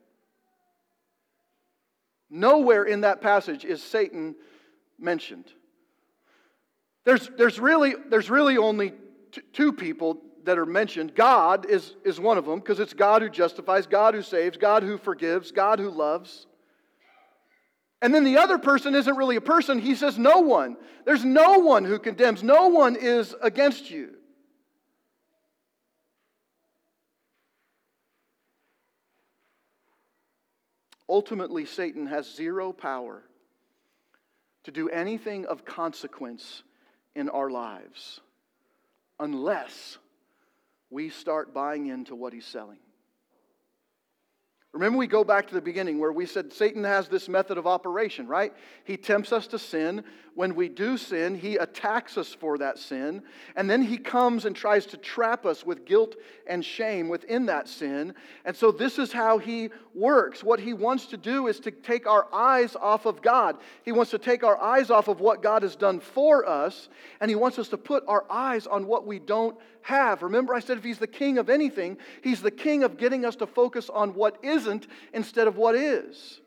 Nowhere 2.30 2.84
in 2.84 3.02
that 3.02 3.22
passage 3.22 3.64
is 3.64 3.82
Satan 3.82 4.36
mentioned. 5.00 5.46
There's, 7.06 7.30
there's, 7.38 7.60
really, 7.60 7.94
there's 8.10 8.30
really 8.30 8.58
only 8.58 8.92
t- 9.32 9.42
two 9.54 9.72
people 9.72 10.22
that 10.44 10.58
are 10.58 10.66
mentioned. 10.66 11.16
God 11.16 11.70
is, 11.70 11.96
is 12.04 12.20
one 12.20 12.38
of 12.38 12.46
them 12.46 12.60
because 12.60 12.80
it's 12.80 12.94
God 12.94 13.22
who 13.22 13.30
justifies, 13.30 13.88
God 13.88 14.14
who 14.14 14.22
saves, 14.22 14.58
God 14.58 14.84
who 14.84 14.98
forgives, 14.98 15.52
God 15.52 15.80
who 15.80 15.90
loves. 15.90 16.48
And 18.02 18.14
then 18.14 18.24
the 18.24 18.38
other 18.38 18.58
person 18.58 18.94
isn't 18.94 19.16
really 19.16 19.38
a 19.38 19.42
person. 19.42 19.80
He 19.80 19.96
says, 19.96 20.18
No 20.18 20.40
one. 20.40 20.78
There's 21.06 21.26
no 21.26 21.60
one 21.60 21.86
who 21.86 21.98
condemns. 21.98 22.44
No 22.44 22.68
one 22.68 22.96
is 22.96 23.34
against 23.42 23.90
you. 23.90 24.17
Ultimately, 31.10 31.66
Satan 31.66 32.08
has 32.08 32.34
zero 32.34 32.74
power 32.74 33.24
to 34.64 34.72
do 34.72 34.90
anything 34.90 35.46
of 35.46 35.64
consequence 35.64 36.64
in 37.16 37.30
our 37.30 37.50
lives 37.50 38.20
unless 39.20 39.98
we 40.90 41.10
start 41.10 41.54
buying 41.54 41.88
into 41.88 42.16
what 42.16 42.34
he's 42.34 42.46
selling. 42.46 42.80
Remember, 44.78 45.00
we 45.00 45.08
go 45.08 45.24
back 45.24 45.48
to 45.48 45.56
the 45.56 45.62
beginning 45.62 45.98
where 45.98 46.12
we 46.12 46.28
said 46.28 46.54
Satan 46.54 46.84
has 46.84 47.08
this 47.08 47.28
method 47.28 47.58
of 47.58 47.66
operation, 47.66 48.28
right? 48.28 48.54
He 48.84 48.96
tempts 48.96 49.32
us 49.32 49.48
to 49.48 49.58
sin. 49.58 50.04
When 50.36 50.54
we 50.54 50.70
do 50.70 50.98
sin, 50.98 51.34
he 51.34 51.56
attacks 51.56 52.16
us 52.16 52.36
for 52.36 52.60
that 52.60 52.78
sin. 52.78 53.24
And 53.56 53.68
then 53.68 53.82
he 53.82 53.98
comes 53.98 54.46
and 54.46 54.56
tries 54.56 54.86
to 54.88 54.98
trap 54.98 55.48
us 55.48 55.66
with 55.66 55.84
guilt 55.84 56.16
and 56.46 56.64
shame 56.64 57.10
within 57.10 57.48
that 57.48 57.68
sin. 57.68 58.14
And 58.46 58.56
so, 58.56 58.72
this 58.72 59.00
is 59.00 59.12
how 59.12 59.40
he 59.40 59.72
works. 59.96 60.44
What 60.44 60.60
he 60.60 60.74
wants 60.74 61.08
to 61.08 61.18
do 61.18 61.48
is 61.48 61.60
to 61.62 61.72
take 61.72 62.06
our 62.06 62.28
eyes 62.32 62.76
off 62.76 63.08
of 63.08 63.24
God. 63.24 63.58
He 63.84 63.92
wants 63.92 64.12
to 64.12 64.20
take 64.20 64.44
our 64.44 64.62
eyes 64.62 64.92
off 64.92 65.08
of 65.08 65.20
what 65.20 65.42
God 65.42 65.64
has 65.64 65.76
done 65.76 66.00
for 66.00 66.48
us. 66.48 66.88
And 67.20 67.32
he 67.32 67.36
wants 67.36 67.58
us 67.58 67.70
to 67.70 67.78
put 67.78 68.04
our 68.08 68.26
eyes 68.30 68.68
on 68.68 68.86
what 68.86 69.08
we 69.08 69.18
don't 69.18 69.58
have. 69.82 70.22
Remember, 70.22 70.54
I 70.54 70.60
said 70.60 70.78
if 70.78 70.84
he's 70.84 71.00
the 71.00 71.08
king 71.08 71.38
of 71.38 71.50
anything, 71.50 71.98
he's 72.24 72.42
the 72.42 72.52
king 72.52 72.84
of 72.84 72.98
getting 72.98 73.26
us 73.26 73.36
to 73.38 73.48
focus 73.48 73.90
on 73.90 74.14
what 74.14 74.38
isn't 74.44 74.88
instead 75.14 75.48
of 75.48 75.58
what 75.58 75.76
is. 75.76 76.40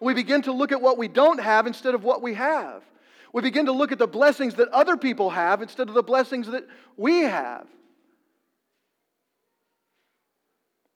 We 0.00 0.14
begin 0.14 0.42
to 0.42 0.52
look 0.52 0.72
at 0.72 0.80
what 0.80 0.98
we 0.98 1.08
don't 1.08 1.40
have 1.40 1.66
instead 1.66 1.94
of 1.94 2.04
what 2.04 2.22
we 2.22 2.34
have. 2.34 2.82
We 3.32 3.42
begin 3.42 3.66
to 3.66 3.72
look 3.72 3.92
at 3.92 3.98
the 3.98 4.06
blessings 4.06 4.54
that 4.54 4.68
other 4.68 4.96
people 4.96 5.30
have 5.30 5.62
instead 5.62 5.88
of 5.88 5.94
the 5.94 6.02
blessings 6.02 6.48
that 6.48 6.66
we 6.96 7.20
have. 7.20 7.66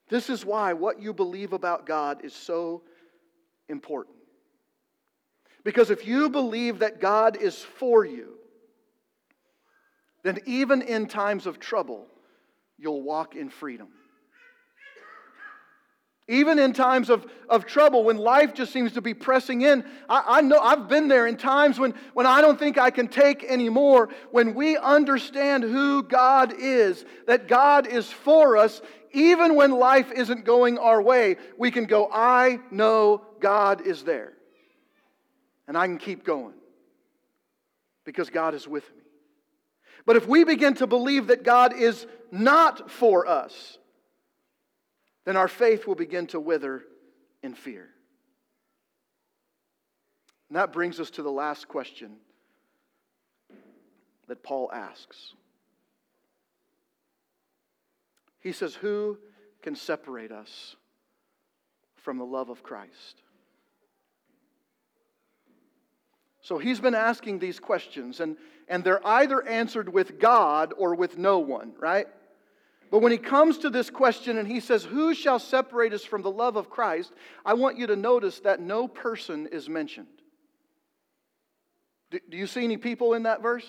This 0.09 0.31
is 0.31 0.45
why 0.45 0.73
what 0.73 1.01
you 1.01 1.13
believe 1.13 1.53
about 1.53 1.87
God 1.87 2.25
is 2.25 2.35
so 2.35 2.83
important. 3.69 4.17
Because 5.65 5.91
if 5.91 6.07
you 6.07 6.29
believe 6.29 6.81
that 6.81 7.01
God 7.01 7.37
is 7.37 7.57
for 7.57 8.05
you, 8.05 8.35
then 10.25 10.41
even 10.47 10.83
in 10.83 11.07
times 11.07 11.47
of 11.47 11.61
trouble, 11.61 12.07
you'll 12.79 13.03
walk 13.03 13.37
in 13.37 13.51
freedom. 13.51 13.89
Even 16.27 16.59
in 16.59 16.73
times 16.73 17.11
of, 17.11 17.27
of 17.51 17.67
trouble, 17.67 18.03
when 18.03 18.17
life 18.17 18.55
just 18.55 18.73
seems 18.73 18.93
to 18.93 19.03
be 19.03 19.13
pressing 19.13 19.61
in, 19.61 19.85
I, 20.09 20.39
I, 20.39 20.41
know 20.41 20.59
I've 20.59 20.89
been 20.89 21.09
there 21.09 21.27
in 21.27 21.37
times 21.37 21.79
when, 21.79 21.93
when 22.15 22.25
I 22.25 22.41
don't 22.41 22.59
think 22.59 22.79
I 22.79 22.91
can 22.91 23.09
take 23.09 23.45
anymore. 23.45 24.09
When 24.31 24.55
we 24.55 24.79
understand 24.79 25.65
who 25.65 26.03
God 26.03 26.55
is, 26.59 27.05
that 27.27 27.47
God 27.47 27.87
is 27.87 28.11
for 28.11 28.57
us, 28.57 28.81
even 29.13 29.55
when 29.55 29.71
life 29.73 30.11
isn't 30.13 30.47
going 30.47 30.79
our 30.79 31.03
way, 31.03 31.37
we 31.59 31.71
can 31.71 31.85
go, 31.85 32.09
I 32.11 32.59
know 32.71 33.21
God 33.41 33.87
is 33.87 34.03
there. 34.03 34.33
And 35.69 35.77
I 35.77 35.87
can 35.87 35.99
keep 35.99 36.25
going 36.25 36.55
because 38.07 38.31
God 38.31 38.55
is 38.55 38.67
with 38.67 38.85
me. 38.97 39.04
But 40.07 40.17
if 40.17 40.27
we 40.27 40.45
begin 40.45 40.75
to 40.75 40.87
believe 40.87 41.29
that 41.29 41.45
God 41.45 41.75
is 41.75 42.07
not 42.31 42.91
for 42.91 43.27
us, 43.27 43.79
then 45.25 45.37
our 45.37 45.49
faith 45.49 45.87
will 45.87 45.95
begin 45.95 46.27
to 46.29 46.41
wither 46.41 46.83
in 47.43 47.55
fear. 47.55 47.89
And 50.49 50.57
that 50.57 50.73
brings 50.73 51.01
us 51.01 51.11
to 51.11 51.23
the 51.23 51.31
last 51.31 51.69
question 51.69 52.17
that 54.29 54.43
Paul 54.43 54.71
asks. 54.73 55.35
He 58.41 58.53
says, 58.53 58.75
Who 58.75 59.19
can 59.63 59.75
separate 59.75 60.31
us 60.31 60.77
from 61.97 62.19
the 62.19 62.25
love 62.25 62.51
of 62.51 62.63
Christ? 62.63 63.24
So 66.45 66.59
he's 66.59 66.79
been 66.79 66.95
asking 66.95 67.39
these 67.39 67.59
questions, 67.59 68.21
and, 68.21 68.37
and 68.69 68.85
they're 68.85 69.05
either 69.07 69.49
answered 69.49 69.91
with 69.91 70.21
God 70.21 70.75
or 70.77 70.95
with 70.95 71.17
no 71.17 71.39
one, 71.39 71.73
right? 71.79 72.07
But 72.91 72.99
when 72.99 73.13
he 73.13 73.19
comes 73.19 73.57
to 73.59 73.71
this 73.71 73.89
question 73.89 74.37
and 74.37 74.47
he 74.47 74.61
says, 74.61 74.85
Who 74.85 75.15
shall 75.15 75.39
separate 75.39 75.95
us 75.95 76.05
from 76.05 76.21
the 76.21 76.31
love 76.31 76.57
of 76.57 76.69
Christ? 76.69 77.15
I 77.47 77.55
want 77.55 77.79
you 77.79 77.87
to 77.87 77.97
notice 77.97 78.41
that 78.41 78.61
no 78.61 78.87
person 78.87 79.49
is 79.53 79.71
mentioned. 79.71 80.07
Do, 82.11 82.21
do 82.29 82.37
you 82.37 82.47
see 82.47 82.63
any 82.63 82.77
people 82.77 83.15
in 83.15 83.23
that 83.23 83.41
verse? 83.41 83.67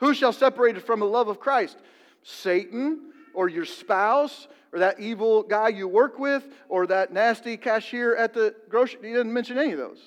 Who 0.00 0.12
shall 0.12 0.34
separate 0.34 0.76
us 0.76 0.82
from 0.82 1.00
the 1.00 1.06
love 1.06 1.28
of 1.28 1.40
Christ? 1.40 1.78
Satan 2.22 3.10
or 3.32 3.48
your 3.48 3.64
spouse 3.64 4.48
or 4.70 4.80
that 4.80 5.00
evil 5.00 5.44
guy 5.44 5.68
you 5.68 5.88
work 5.88 6.18
with 6.18 6.46
or 6.68 6.86
that 6.88 7.10
nasty 7.10 7.56
cashier 7.56 8.14
at 8.14 8.34
the 8.34 8.54
grocery. 8.68 9.00
He 9.02 9.14
doesn't 9.14 9.32
mention 9.32 9.56
any 9.56 9.72
of 9.72 9.78
those. 9.78 10.02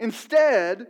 Instead, 0.00 0.88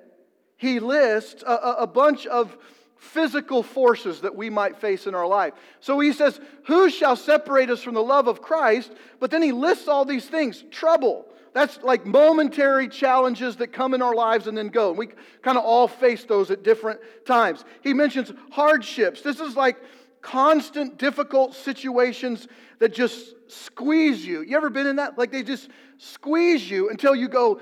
he 0.57 0.79
lists 0.79 1.43
a, 1.47 1.53
a, 1.81 1.87
bunch 1.87 2.27
of 2.27 2.57
physical 2.97 3.63
forces 3.63 4.21
that 4.21 4.37
we 4.37 4.49
might 4.49 4.77
face 4.77 5.07
in 5.07 5.15
our 5.15 5.27
life. 5.27 5.53
So 5.81 5.99
he 5.99 6.13
says, 6.13 6.41
Who 6.67 6.89
shall 6.89 7.17
separate 7.17 7.71
us 7.71 7.83
from 7.83 7.95
the 7.95 8.03
love 8.03 8.29
of 8.29 8.41
Christ? 8.41 8.93
But 9.19 9.31
then 9.31 9.43
he 9.43 9.53
lists 9.53 9.89
all 9.89 10.05
these 10.05 10.27
things 10.27 10.65
trouble. 10.71 11.27
That's 11.53 11.83
like 11.83 12.07
momentary 12.07 12.89
challenges 12.89 13.57
that 13.57 13.73
come 13.73 13.95
in 13.95 14.03
our 14.03 14.15
lives 14.15 14.47
and 14.47 14.57
then 14.57 14.69
go. 14.69 14.93
We 14.93 15.09
kind 15.43 15.59
of 15.59 15.65
all 15.65 15.89
face 15.89 16.25
those 16.25 16.53
at 16.53 16.63
different 16.63 17.01
times. 17.27 17.65
He 17.83 17.93
mentions 17.93 18.33
hardships. 18.53 19.23
This 19.23 19.41
is 19.41 19.57
like 19.57 19.77
constant, 20.21 20.99
difficult 20.99 21.55
situations 21.55 22.47
that 22.79 22.95
just 22.95 23.35
squeeze 23.49 24.25
you. 24.25 24.43
You 24.43 24.57
ever 24.57 24.71
been 24.71 24.87
in 24.87 24.97
that? 24.97 25.19
Like 25.19 25.33
they 25.33 25.43
just 25.43 25.69
squeeze 25.99 26.71
you 26.71 26.91
until 26.91 27.15
you 27.17 27.29
go, 27.29 27.61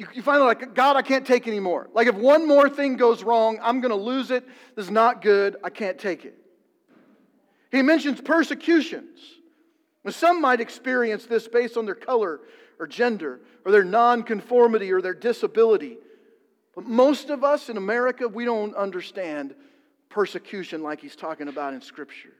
you, 0.00 0.06
you 0.14 0.22
finally 0.22 0.46
like, 0.46 0.74
God, 0.74 0.96
I 0.96 1.02
can't 1.02 1.26
take 1.26 1.46
anymore. 1.46 1.90
Like 1.92 2.06
if 2.06 2.14
one 2.14 2.48
more 2.48 2.70
thing 2.70 2.96
goes 2.96 3.22
wrong, 3.22 3.58
I'm 3.62 3.82
going 3.82 3.90
to 3.90 4.02
lose 4.02 4.30
it. 4.30 4.46
This 4.74 4.86
is 4.86 4.90
not 4.90 5.20
good. 5.20 5.56
I 5.62 5.68
can't 5.68 5.98
take 5.98 6.24
it. 6.24 6.38
He 7.70 7.82
mentions 7.82 8.18
persecutions. 8.18 9.20
Some 10.08 10.40
might 10.40 10.58
experience 10.58 11.26
this 11.26 11.46
based 11.46 11.76
on 11.76 11.84
their 11.84 11.94
color 11.94 12.40
or 12.78 12.86
gender 12.86 13.40
or 13.66 13.72
their 13.72 13.84
nonconformity 13.84 14.90
or 14.90 15.02
their 15.02 15.12
disability. 15.12 15.98
But 16.74 16.86
most 16.86 17.28
of 17.28 17.44
us 17.44 17.68
in 17.68 17.76
America, 17.76 18.26
we 18.26 18.46
don't 18.46 18.74
understand 18.74 19.54
persecution 20.08 20.82
like 20.82 21.02
he's 21.02 21.14
talking 21.14 21.48
about 21.48 21.74
in 21.74 21.82
Scripture. 21.82 22.32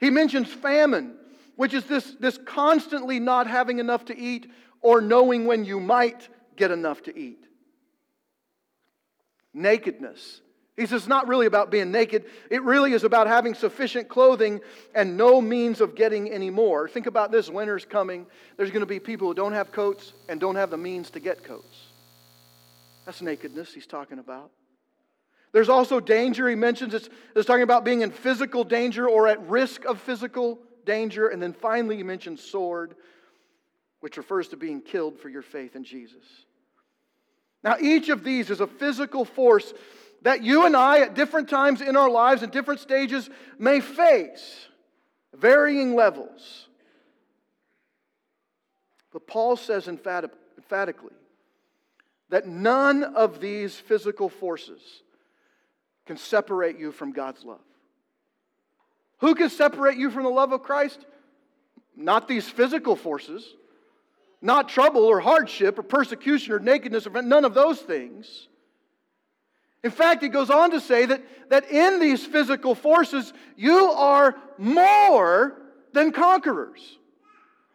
He 0.00 0.10
mentions 0.10 0.52
famine, 0.52 1.14
which 1.56 1.72
is 1.72 1.84
this, 1.84 2.14
this 2.20 2.38
constantly 2.44 3.18
not 3.18 3.46
having 3.46 3.78
enough 3.78 4.04
to 4.04 4.18
eat 4.18 4.50
or 4.82 5.00
knowing 5.00 5.46
when 5.46 5.64
you 5.64 5.80
might 5.80 6.28
get 6.58 6.70
enough 6.70 7.02
to 7.04 7.18
eat. 7.18 7.42
Nakedness. 9.54 10.42
He 10.76 10.86
says 10.86 11.02
it's 11.02 11.08
not 11.08 11.26
really 11.26 11.46
about 11.46 11.72
being 11.72 11.90
naked. 11.90 12.26
It 12.50 12.62
really 12.62 12.92
is 12.92 13.02
about 13.02 13.26
having 13.26 13.54
sufficient 13.54 14.08
clothing 14.08 14.60
and 14.94 15.16
no 15.16 15.40
means 15.40 15.80
of 15.80 15.96
getting 15.96 16.30
any 16.30 16.50
more. 16.50 16.88
Think 16.88 17.06
about 17.06 17.32
this 17.32 17.50
winter's 17.50 17.84
coming. 17.84 18.26
There's 18.56 18.70
going 18.70 18.80
to 18.80 18.86
be 18.86 19.00
people 19.00 19.26
who 19.26 19.34
don't 19.34 19.54
have 19.54 19.72
coats 19.72 20.12
and 20.28 20.38
don't 20.38 20.54
have 20.54 20.70
the 20.70 20.76
means 20.76 21.10
to 21.10 21.20
get 21.20 21.42
coats. 21.42 21.86
That's 23.06 23.20
nakedness 23.20 23.74
he's 23.74 23.86
talking 23.86 24.20
about. 24.20 24.52
There's 25.50 25.68
also 25.68 25.98
danger. 25.98 26.48
He 26.48 26.54
mentions 26.54 26.94
it's, 26.94 27.08
it's 27.34 27.46
talking 27.46 27.62
about 27.62 27.84
being 27.84 28.02
in 28.02 28.12
physical 28.12 28.62
danger 28.62 29.08
or 29.08 29.26
at 29.26 29.40
risk 29.48 29.84
of 29.84 30.00
physical 30.00 30.60
danger. 30.84 31.26
And 31.28 31.42
then 31.42 31.54
finally, 31.54 31.96
he 31.96 32.04
mentions 32.04 32.40
sword, 32.40 32.94
which 33.98 34.16
refers 34.16 34.48
to 34.48 34.56
being 34.56 34.80
killed 34.80 35.18
for 35.18 35.28
your 35.28 35.42
faith 35.42 35.74
in 35.74 35.82
Jesus. 35.82 36.22
Now, 37.64 37.76
each 37.80 38.08
of 38.08 38.22
these 38.22 38.50
is 38.50 38.60
a 38.60 38.66
physical 38.66 39.24
force 39.24 39.72
that 40.22 40.42
you 40.42 40.66
and 40.66 40.76
I, 40.76 41.00
at 41.00 41.14
different 41.14 41.48
times 41.48 41.80
in 41.80 41.96
our 41.96 42.10
lives 42.10 42.42
and 42.42 42.52
different 42.52 42.80
stages, 42.80 43.30
may 43.58 43.80
face, 43.80 44.66
varying 45.34 45.94
levels. 45.94 46.68
But 49.12 49.26
Paul 49.26 49.56
says 49.56 49.88
emphatically 49.88 51.14
that 52.30 52.46
none 52.46 53.02
of 53.02 53.40
these 53.40 53.74
physical 53.74 54.28
forces 54.28 54.80
can 56.06 56.16
separate 56.16 56.78
you 56.78 56.92
from 56.92 57.12
God's 57.12 57.44
love. 57.44 57.60
Who 59.18 59.34
can 59.34 59.50
separate 59.50 59.98
you 59.98 60.10
from 60.10 60.24
the 60.24 60.30
love 60.30 60.52
of 60.52 60.62
Christ? 60.62 61.04
Not 61.96 62.28
these 62.28 62.48
physical 62.48 62.96
forces, 62.96 63.54
not 64.40 64.68
trouble 64.68 65.04
or 65.04 65.20
hardship 65.20 65.78
or 65.78 65.82
persecution 65.82 66.52
or 66.52 66.58
nakedness, 66.58 67.06
or 67.06 67.22
none 67.22 67.44
of 67.44 67.54
those 67.54 67.80
things. 67.80 68.48
In 69.84 69.90
fact, 69.90 70.22
he 70.22 70.28
goes 70.28 70.50
on 70.50 70.72
to 70.72 70.80
say 70.80 71.06
that, 71.06 71.22
that 71.50 71.70
in 71.70 72.00
these 72.00 72.24
physical 72.24 72.74
forces, 72.74 73.32
you 73.56 73.86
are 73.92 74.36
more 74.58 75.54
than 75.92 76.12
conquerors. 76.12 76.98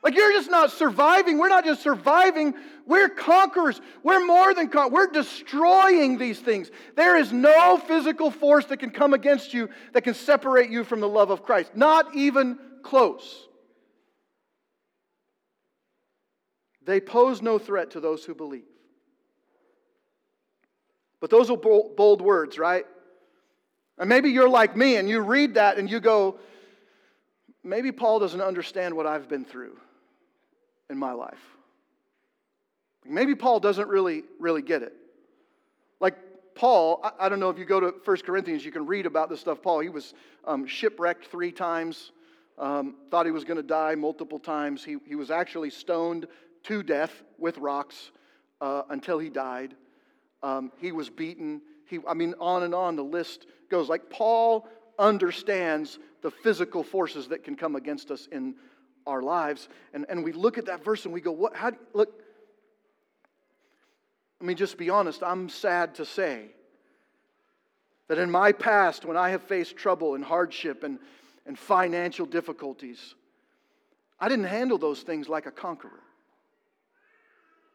Like 0.04 0.16
you're 0.16 0.34
just 0.34 0.52
not 0.52 0.72
surviving. 0.72 1.38
We're 1.38 1.48
not 1.48 1.64
just 1.64 1.82
surviving. 1.82 2.56
We're 2.86 3.08
conquerors. 3.08 3.80
We're 4.04 4.26
more 4.26 4.54
than 4.54 4.68
conquerors. 4.68 4.92
We're 4.92 5.14
destroying 5.14 6.18
these 6.18 6.40
things. 6.40 6.70
There 6.96 7.18
is 7.18 7.32
no 7.32 7.78
physical 7.78 8.30
force 8.30 8.66
that 8.66 8.78
can 8.78 8.90
come 8.90 9.14
against 9.14 9.54
you 9.54 9.70
that 9.94 10.04
can 10.04 10.14
separate 10.14 10.70
you 10.70 10.84
from 10.84 11.00
the 11.00 11.08
love 11.08 11.30
of 11.30 11.44
Christ. 11.44 11.74
Not 11.74 12.14
even 12.16 12.60
close. 12.84 13.48
They 16.86 17.00
pose 17.00 17.42
no 17.42 17.58
threat 17.58 17.92
to 17.92 18.00
those 18.00 18.26
who 18.26 18.36
believe. 18.36 18.64
But 21.20 21.30
those 21.30 21.50
are 21.50 21.58
bold 21.58 22.22
words, 22.22 22.60
right? 22.60 22.86
And 23.98 24.10
maybe 24.10 24.30
you're 24.30 24.50
like 24.50 24.76
me 24.76 24.98
and 24.98 25.08
you 25.08 25.22
read 25.22 25.54
that 25.54 25.78
and 25.78 25.90
you 25.90 26.00
go, 26.00 26.40
maybe 27.64 27.92
Paul 27.92 28.20
doesn't 28.20 28.42
understand 28.42 28.96
what 28.96 29.06
I've 29.06 29.30
been 29.30 29.46
through 29.46 29.78
in 30.90 30.98
my 30.98 31.14
life. 31.14 31.40
Maybe 33.06 33.36
Paul 33.36 33.60
doesn't 33.60 33.88
really, 33.88 34.24
really 34.40 34.62
get 34.62 34.82
it. 34.82 34.94
Like 36.00 36.18
Paul, 36.56 37.06
I, 37.20 37.30
don't 37.30 37.40
know 37.40 37.50
if 37.50 37.58
you 37.58 37.66
go 37.66 37.80
to 37.80 37.94
1 38.04 38.18
Corinthians, 38.18 38.66
you 38.66 38.72
can 38.72 38.86
read 38.86 39.06
about 39.06 39.30
this 39.30 39.40
stuff. 39.40 39.62
Paul, 39.62 39.80
he 39.80 39.90
was 39.90 40.14
um, 40.46 40.66
shipwrecked 40.66 41.28
three 41.28 41.52
times, 41.52 42.12
um, 42.58 42.96
thought 43.10 43.26
he 43.26 43.32
was 43.32 43.44
going 43.44 43.58
to 43.58 43.64
die 43.64 43.96
multiple 43.96 44.40
times. 44.40 44.84
He, 44.84 44.98
he 45.06 45.16
was 45.16 45.32
actually 45.32 45.70
stoned 45.70 46.28
to 46.64 46.84
death 46.84 47.24
with 47.38 47.58
rocks 47.58 48.12
uh, 48.62 48.84
until 48.90 49.20
he 49.20 49.30
died. 49.30 49.76
Um, 50.42 50.72
he 50.80 50.92
was 50.92 51.10
beaten. 51.10 51.62
He, 51.90 52.00
I 52.08 52.14
mean, 52.14 52.34
on 52.40 52.64
and 52.64 52.74
on 52.74 52.96
the 52.96 53.04
list 53.04 53.46
goes. 53.70 53.90
Like 53.90 54.10
Paul 54.10 54.68
understands 54.98 56.00
the 56.22 56.32
physical 56.32 56.84
forces 56.84 57.28
that 57.30 57.44
can 57.44 57.56
come 57.56 57.76
against 57.76 58.12
us 58.12 58.28
in 58.32 58.56
our 59.06 59.22
lives. 59.22 59.68
And, 59.94 60.06
and 60.10 60.24
we 60.24 60.32
look 60.32 60.58
at 60.58 60.66
that 60.68 60.84
verse 60.84 61.06
and 61.06 61.14
we 61.14 61.22
go, 61.22 61.32
what, 61.32 61.56
how, 61.56 61.72
look, 61.94 62.22
let 64.40 64.48
me 64.48 64.56
just 64.56 64.78
be 64.78 64.90
honest. 64.90 65.24
I'm 65.24 65.50
sad 65.50 65.96
to 65.96 66.06
say 66.06 66.48
that 68.08 68.18
in 68.18 68.30
my 68.30 68.52
past, 68.52 69.06
when 69.06 69.18
I 69.18 69.30
have 69.30 69.44
faced 69.44 69.76
trouble 69.76 70.16
and 70.16 70.24
hardship 70.24 70.84
and, 70.84 71.00
and 71.46 71.58
financial 71.58 72.26
difficulties, 72.26 73.16
I 74.20 74.30
didn't 74.30 74.46
handle 74.46 74.78
those 74.78 75.02
things 75.02 75.28
like 75.28 75.46
a 75.46 75.52
conqueror. 75.52 76.00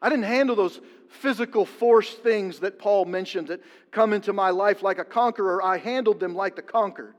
I 0.01 0.09
didn't 0.09 0.25
handle 0.25 0.55
those 0.55 0.79
physical 1.09 1.65
force 1.65 2.13
things 2.13 2.59
that 2.59 2.79
Paul 2.79 3.05
mentioned 3.05 3.47
that 3.47 3.61
come 3.91 4.13
into 4.13 4.31
my 4.33 4.51
life 4.51 4.81
like 4.81 4.99
a 4.99 5.05
conqueror. 5.05 5.63
I 5.63 5.77
handled 5.77 6.19
them 6.19 6.35
like 6.35 6.55
the 6.55 6.61
conquered. 6.61 7.15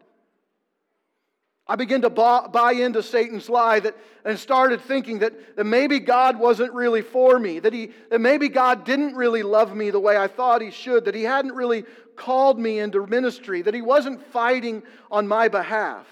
I 1.71 1.77
began 1.77 2.03
to 2.03 2.11
buy 2.11 2.73
into 2.73 3.01
Satan's 3.01 3.49
lie 3.49 3.79
that, 3.79 3.97
and 4.25 4.37
started 4.37 4.81
thinking 4.81 5.21
that, 5.21 5.57
that 5.57 5.65
maybe 5.65 6.01
God 6.01 6.37
wasn't 6.37 6.73
really 6.73 7.01
for 7.01 7.39
me, 7.39 7.61
that, 7.61 7.73
he, 7.73 7.93
that 8.11 8.21
maybe 8.21 8.49
God 8.49 8.85
didn't 8.85 9.15
really 9.15 9.45
love 9.45 9.75
me 9.75 9.91
the 9.91 10.01
way 10.01 10.17
I 10.17 10.27
thought 10.27 10.63
He 10.63 10.73
should, 10.73 11.05
that 11.05 11.15
He 11.15 11.23
hadn't 11.23 11.55
really 11.55 11.85
called 12.17 12.59
me 12.59 12.81
into 12.81 13.07
ministry, 13.07 13.63
that 13.63 13.73
He 13.73 13.83
wasn't 13.83 14.21
fighting 14.33 14.83
on 15.13 15.29
my 15.29 15.47
behalf. 15.47 16.09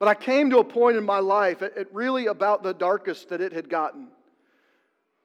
But 0.00 0.08
I 0.08 0.14
came 0.14 0.50
to 0.50 0.58
a 0.58 0.64
point 0.64 0.96
in 0.96 1.04
my 1.04 1.20
life, 1.20 1.62
it 1.62 1.88
really 1.92 2.26
about 2.26 2.64
the 2.64 2.74
darkest 2.74 3.28
that 3.28 3.40
it 3.40 3.52
had 3.52 3.68
gotten, 3.68 4.08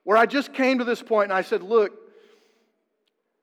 where 0.10 0.18
I 0.18 0.26
just 0.26 0.54
came 0.54 0.80
to 0.80 0.84
this 0.84 1.04
point 1.04 1.26
and 1.26 1.34
I 1.34 1.44
said, 1.44 1.62
Look, 1.62 1.92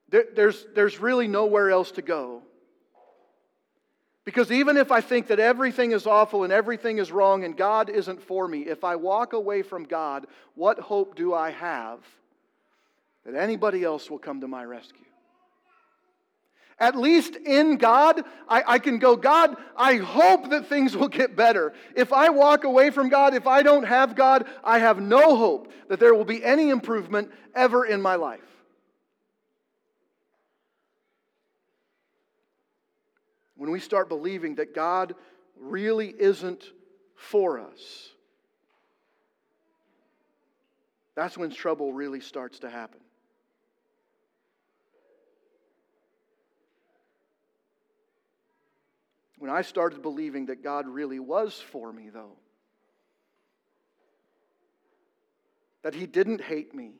there, 0.09 0.25
there's, 0.35 0.67
there's 0.75 0.99
really 0.99 1.25
nowhere 1.25 1.71
else 1.71 1.91
to 1.91 2.01
go. 2.01 2.41
Because 4.25 4.51
even 4.51 4.75
if 4.75 4.91
I 4.91 4.99
think 4.99 5.27
that 5.27 5.39
everything 5.39 5.93
is 5.93 6.05
awful 6.05 6.43
and 6.43 6.51
everything 6.51 6.97
is 6.97 7.09
wrong 7.09 7.45
and 7.45 7.55
God 7.55 7.89
isn't 7.89 8.21
for 8.21 8.49
me, 8.49 8.63
if 8.63 8.83
I 8.83 8.97
walk 8.97 9.31
away 9.31 9.61
from 9.61 9.85
God, 9.85 10.27
what 10.55 10.77
hope 10.77 11.15
do 11.15 11.33
I 11.33 11.51
have 11.51 11.99
that 13.25 13.33
anybody 13.33 13.85
else 13.85 14.09
will 14.09 14.19
come 14.19 14.41
to 14.41 14.47
my 14.49 14.65
rescue? 14.65 15.06
At 16.79 16.95
least 16.95 17.35
in 17.35 17.77
God, 17.77 18.21
I, 18.47 18.63
I, 18.67 18.79
can 18.79 18.99
go, 18.99 19.15
God, 19.15 19.55
I 19.75 19.95
hope 19.95 20.51
that 20.51 20.67
things 20.67 20.95
will 20.95 21.07
get 21.07 21.35
better. 21.35 21.73
If 21.95 22.13
I 22.13 22.29
walk 22.29 22.65
away 22.65 22.91
from 22.91 23.09
God, 23.09 23.33
if 23.33 23.47
I 23.47 23.63
don't 23.63 23.83
have 23.83 24.15
God, 24.15 24.45
I 24.63 24.77
have 24.77 25.01
no 25.01 25.35
hope 25.35 25.71
that 25.89 25.99
there 25.99 26.13
will 26.13 26.25
be 26.25 26.43
any 26.43 26.69
improvement 26.69 27.31
ever 27.55 27.83
in 27.83 27.99
my 27.99 28.15
life. 28.15 28.41
When 33.55 33.71
we 33.71 33.79
start 33.79 34.07
believing 34.07 34.55
that 34.55 34.75
God 34.75 35.15
really 35.59 36.13
isn't 36.19 36.63
for 37.15 37.59
us, 37.59 38.09
that's 41.15 41.35
when 41.35 41.49
trouble 41.49 41.91
really 41.91 42.19
starts 42.19 42.59
to 42.59 42.69
happen. 42.69 42.99
When 49.39 49.51
I 49.51 49.61
started 49.61 50.01
believing 50.01 50.47
that 50.47 50.63
God 50.63 50.87
really 50.87 51.19
was 51.19 51.53
for 51.59 51.91
me, 51.93 52.09
though, 52.09 52.37
that 55.83 55.93
He 55.93 56.07
didn't 56.07 56.41
hate 56.41 56.73
me, 56.73 56.93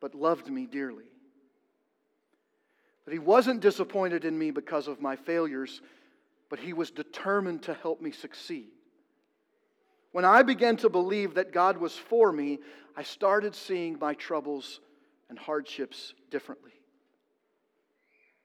but 0.00 0.14
loved 0.14 0.48
me 0.48 0.66
dearly, 0.66 1.10
that 3.04 3.12
He 3.12 3.18
wasn't 3.18 3.60
disappointed 3.60 4.24
in 4.24 4.36
me 4.36 4.50
because 4.50 4.88
of 4.88 5.00
my 5.00 5.14
failures, 5.14 5.80
but 6.50 6.58
He 6.58 6.72
was 6.72 6.90
determined 6.90 7.62
to 7.64 7.74
help 7.74 8.00
me 8.00 8.10
succeed. 8.10 8.70
When 10.10 10.24
I 10.24 10.42
began 10.42 10.76
to 10.78 10.88
believe 10.88 11.34
that 11.34 11.52
God 11.52 11.76
was 11.76 11.94
for 11.94 12.32
me, 12.32 12.58
I 12.96 13.02
started 13.04 13.54
seeing 13.54 13.98
my 14.00 14.14
troubles 14.14 14.80
and 15.28 15.38
hardships 15.38 16.14
differently. 16.30 16.72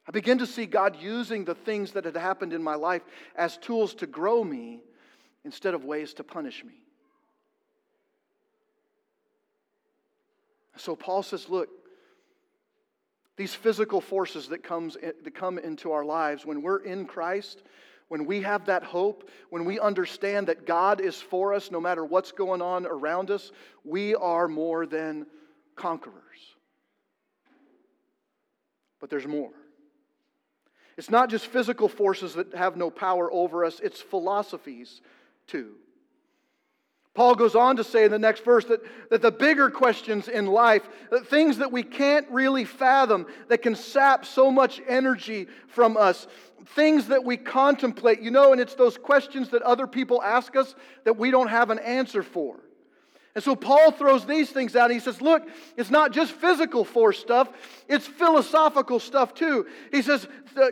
I 0.07 0.11
began 0.11 0.37
to 0.39 0.45
see 0.45 0.65
God 0.65 0.97
using 0.99 1.45
the 1.45 1.55
things 1.55 1.93
that 1.93 2.05
had 2.05 2.17
happened 2.17 2.53
in 2.53 2.61
my 2.61 2.75
life 2.75 3.03
as 3.35 3.57
tools 3.57 3.95
to 3.95 4.07
grow 4.07 4.43
me 4.43 4.81
instead 5.45 5.73
of 5.73 5.85
ways 5.85 6.13
to 6.15 6.23
punish 6.23 6.63
me. 6.63 6.73
So 10.75 10.95
Paul 10.95 11.23
says, 11.23 11.47
look, 11.49 11.69
these 13.37 13.53
physical 13.53 14.01
forces 14.01 14.49
that, 14.49 14.63
comes, 14.63 14.95
that 15.01 15.35
come 15.35 15.57
into 15.57 15.91
our 15.91 16.03
lives, 16.03 16.45
when 16.45 16.61
we're 16.61 16.83
in 16.83 17.05
Christ, 17.05 17.63
when 18.09 18.25
we 18.25 18.41
have 18.41 18.65
that 18.65 18.83
hope, 18.83 19.29
when 19.49 19.65
we 19.65 19.79
understand 19.79 20.47
that 20.47 20.67
God 20.67 20.99
is 20.99 21.21
for 21.21 21.53
us 21.53 21.71
no 21.71 21.79
matter 21.79 22.03
what's 22.03 22.31
going 22.31 22.61
on 22.61 22.85
around 22.85 23.31
us, 23.31 23.51
we 23.83 24.13
are 24.15 24.47
more 24.47 24.85
than 24.85 25.25
conquerors. 25.75 26.19
But 28.99 29.09
there's 29.09 29.27
more. 29.27 29.51
It's 30.97 31.09
not 31.09 31.29
just 31.29 31.47
physical 31.47 31.87
forces 31.87 32.35
that 32.35 32.53
have 32.53 32.77
no 32.77 32.89
power 32.89 33.31
over 33.31 33.65
us, 33.65 33.79
it's 33.79 34.01
philosophies 34.01 35.01
too. 35.47 35.75
Paul 37.13 37.35
goes 37.35 37.55
on 37.55 37.77
to 37.77 37.83
say 37.83 38.05
in 38.05 38.11
the 38.11 38.17
next 38.17 38.43
verse 38.43 38.65
that, 38.65 38.81
that 39.11 39.21
the 39.21 39.31
bigger 39.31 39.69
questions 39.69 40.27
in 40.27 40.47
life, 40.47 40.81
that 41.11 41.27
things 41.27 41.59
that 41.59 41.71
we 41.71 41.83
can't 41.83 42.27
really 42.31 42.65
fathom, 42.65 43.27
that 43.49 43.61
can 43.61 43.75
sap 43.75 44.25
so 44.25 44.49
much 44.49 44.81
energy 44.87 45.47
from 45.67 45.95
us, 45.95 46.27
things 46.75 47.07
that 47.07 47.23
we 47.23 47.37
contemplate, 47.37 48.19
you 48.21 48.31
know, 48.31 48.51
and 48.51 48.59
it's 48.59 48.73
those 48.73 48.97
questions 48.97 49.49
that 49.49 49.61
other 49.61 49.85
people 49.85 50.23
ask 50.23 50.55
us 50.55 50.73
that 51.03 51.17
we 51.17 51.29
don't 51.29 51.49
have 51.49 51.69
an 51.69 51.79
answer 51.79 52.23
for. 52.23 52.59
And 53.35 53.43
so 53.43 53.55
Paul 53.55 53.91
throws 53.91 54.25
these 54.25 54.51
things 54.51 54.75
out. 54.75 54.91
he 54.91 54.99
says, 54.99 55.21
Look, 55.21 55.47
it's 55.75 55.89
not 55.89 56.11
just 56.11 56.33
physical 56.33 56.85
force 56.85 57.19
stuff, 57.19 57.49
it's 57.87 58.07
philosophical 58.07 58.99
stuff 58.99 59.33
too. 59.33 59.67
He 59.91 60.01
says, 60.01 60.27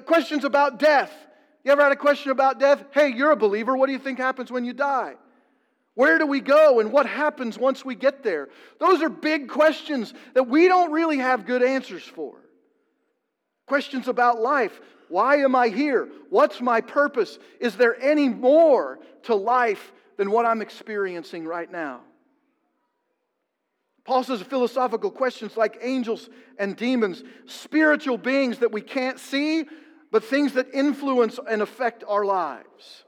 Questions 0.06 0.44
about 0.44 0.80
death. 0.80 1.12
You 1.64 1.72
ever 1.72 1.84
had 1.84 1.92
a 1.92 1.98
question 1.98 2.32
about 2.32 2.60
death? 2.60 2.84
Hey, 2.92 3.10
you're 3.10 3.32
a 3.32 3.36
believer. 3.36 3.76
What 3.76 3.88
do 3.88 3.94
you 3.94 4.00
think 4.00 4.18
happens 4.18 4.52
when 4.52 4.66
you 4.66 4.74
die? 4.74 5.16
Where 5.94 6.18
do 6.18 6.26
we 6.26 6.40
go 6.40 6.80
and 6.80 6.92
what 6.92 7.06
happens 7.06 7.58
once 7.58 7.84
we 7.84 7.96
get 7.96 8.24
there? 8.24 8.50
Those 8.80 9.02
are 9.02 9.10
big 9.10 9.50
questions 9.50 10.14
that 10.34 10.48
we 10.48 10.68
don't 10.68 10.92
really 10.92 11.18
have 11.18 11.46
good 11.46 11.62
answers 11.62 12.04
for. 12.04 12.36
Questions 13.68 14.08
about 14.08 14.40
life. 14.40 14.80
Why 15.10 15.38
am 15.38 15.56
I 15.56 15.68
here? 15.68 16.08
What's 16.30 16.62
my 16.62 16.82
purpose? 16.82 17.38
Is 17.60 17.76
there 17.76 18.02
any 18.02 18.30
more 18.30 19.00
to 19.24 19.36
life 19.36 19.92
than 20.18 20.32
what 20.32 20.46
I'm 20.46 20.62
experiencing 20.62 21.46
right 21.46 21.70
now? 21.70 22.02
Paul 24.04 24.24
says 24.24 24.42
philosophical 24.42 25.12
questions 25.12 25.56
like 25.56 25.78
angels 25.82 26.30
and 26.58 26.76
demons, 26.76 27.24
spiritual 27.46 28.18
beings 28.18 28.60
that 28.60 28.72
we 28.72 28.82
can't 28.82 29.20
see, 29.20 29.66
but 30.12 30.24
things 30.24 30.54
that 30.54 30.74
influence 30.74 31.40
and 31.50 31.62
affect 31.62 32.04
our 32.08 32.26
lives. 32.26 33.06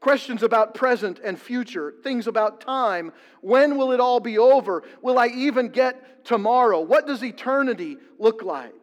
Questions 0.00 0.42
about 0.42 0.74
present 0.74 1.20
and 1.24 1.40
future, 1.40 1.94
things 2.02 2.26
about 2.26 2.60
time. 2.60 3.12
When 3.40 3.78
will 3.78 3.92
it 3.92 4.00
all 4.00 4.20
be 4.20 4.36
over? 4.36 4.82
Will 5.00 5.18
I 5.18 5.28
even 5.28 5.68
get 5.68 6.24
tomorrow? 6.24 6.80
What 6.80 7.06
does 7.06 7.22
eternity 7.22 7.96
look 8.18 8.42
like? 8.42 8.74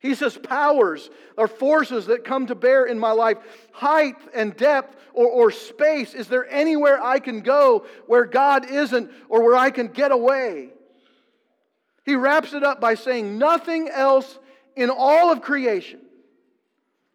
He 0.00 0.14
says, 0.14 0.38
powers 0.38 1.10
or 1.36 1.48
forces 1.48 2.06
that 2.06 2.24
come 2.24 2.46
to 2.46 2.54
bear 2.54 2.84
in 2.84 2.98
my 2.98 3.10
life, 3.10 3.38
height 3.72 4.14
and 4.32 4.56
depth 4.56 4.96
or, 5.12 5.26
or 5.26 5.50
space. 5.50 6.14
Is 6.14 6.28
there 6.28 6.48
anywhere 6.48 7.02
I 7.02 7.18
can 7.18 7.40
go 7.40 7.84
where 8.06 8.24
God 8.24 8.70
isn't 8.70 9.10
or 9.28 9.42
where 9.42 9.56
I 9.56 9.70
can 9.70 9.88
get 9.88 10.12
away? 10.12 10.70
He 12.04 12.14
wraps 12.14 12.52
it 12.52 12.62
up 12.62 12.80
by 12.80 12.94
saying, 12.94 13.38
nothing 13.38 13.88
else 13.88 14.38
in 14.76 14.88
all 14.88 15.32
of 15.32 15.42
creation, 15.42 16.00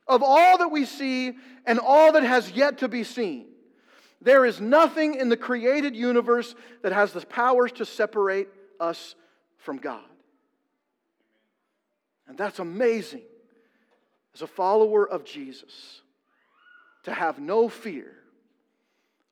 of 0.06 0.22
all 0.22 0.58
that 0.58 0.68
we 0.68 0.86
see 0.86 1.34
and 1.66 1.80
all 1.80 2.12
that 2.12 2.24
has 2.24 2.52
yet 2.52 2.80
to 2.80 2.90
be 2.90 3.06
seen, 3.06 3.48
there 4.22 4.46
is 4.46 4.60
nothing 4.60 5.16
in 5.16 5.30
the 5.30 5.38
created 5.38 5.96
universe 5.96 6.54
that 6.82 6.92
has 6.92 7.14
the 7.14 7.26
powers 7.26 7.72
to 7.74 7.86
separate 7.86 8.50
us 8.80 9.16
from 9.58 9.78
God. 9.78 10.04
And 12.28 12.38
that's 12.38 12.60
amazing 12.60 13.24
as 14.34 14.42
a 14.42 14.48
follower 14.48 15.08
of 15.08 15.26
Jesus 15.26 16.02
to 17.04 17.14
have 17.14 17.40
no 17.40 17.70
fear 17.70 18.12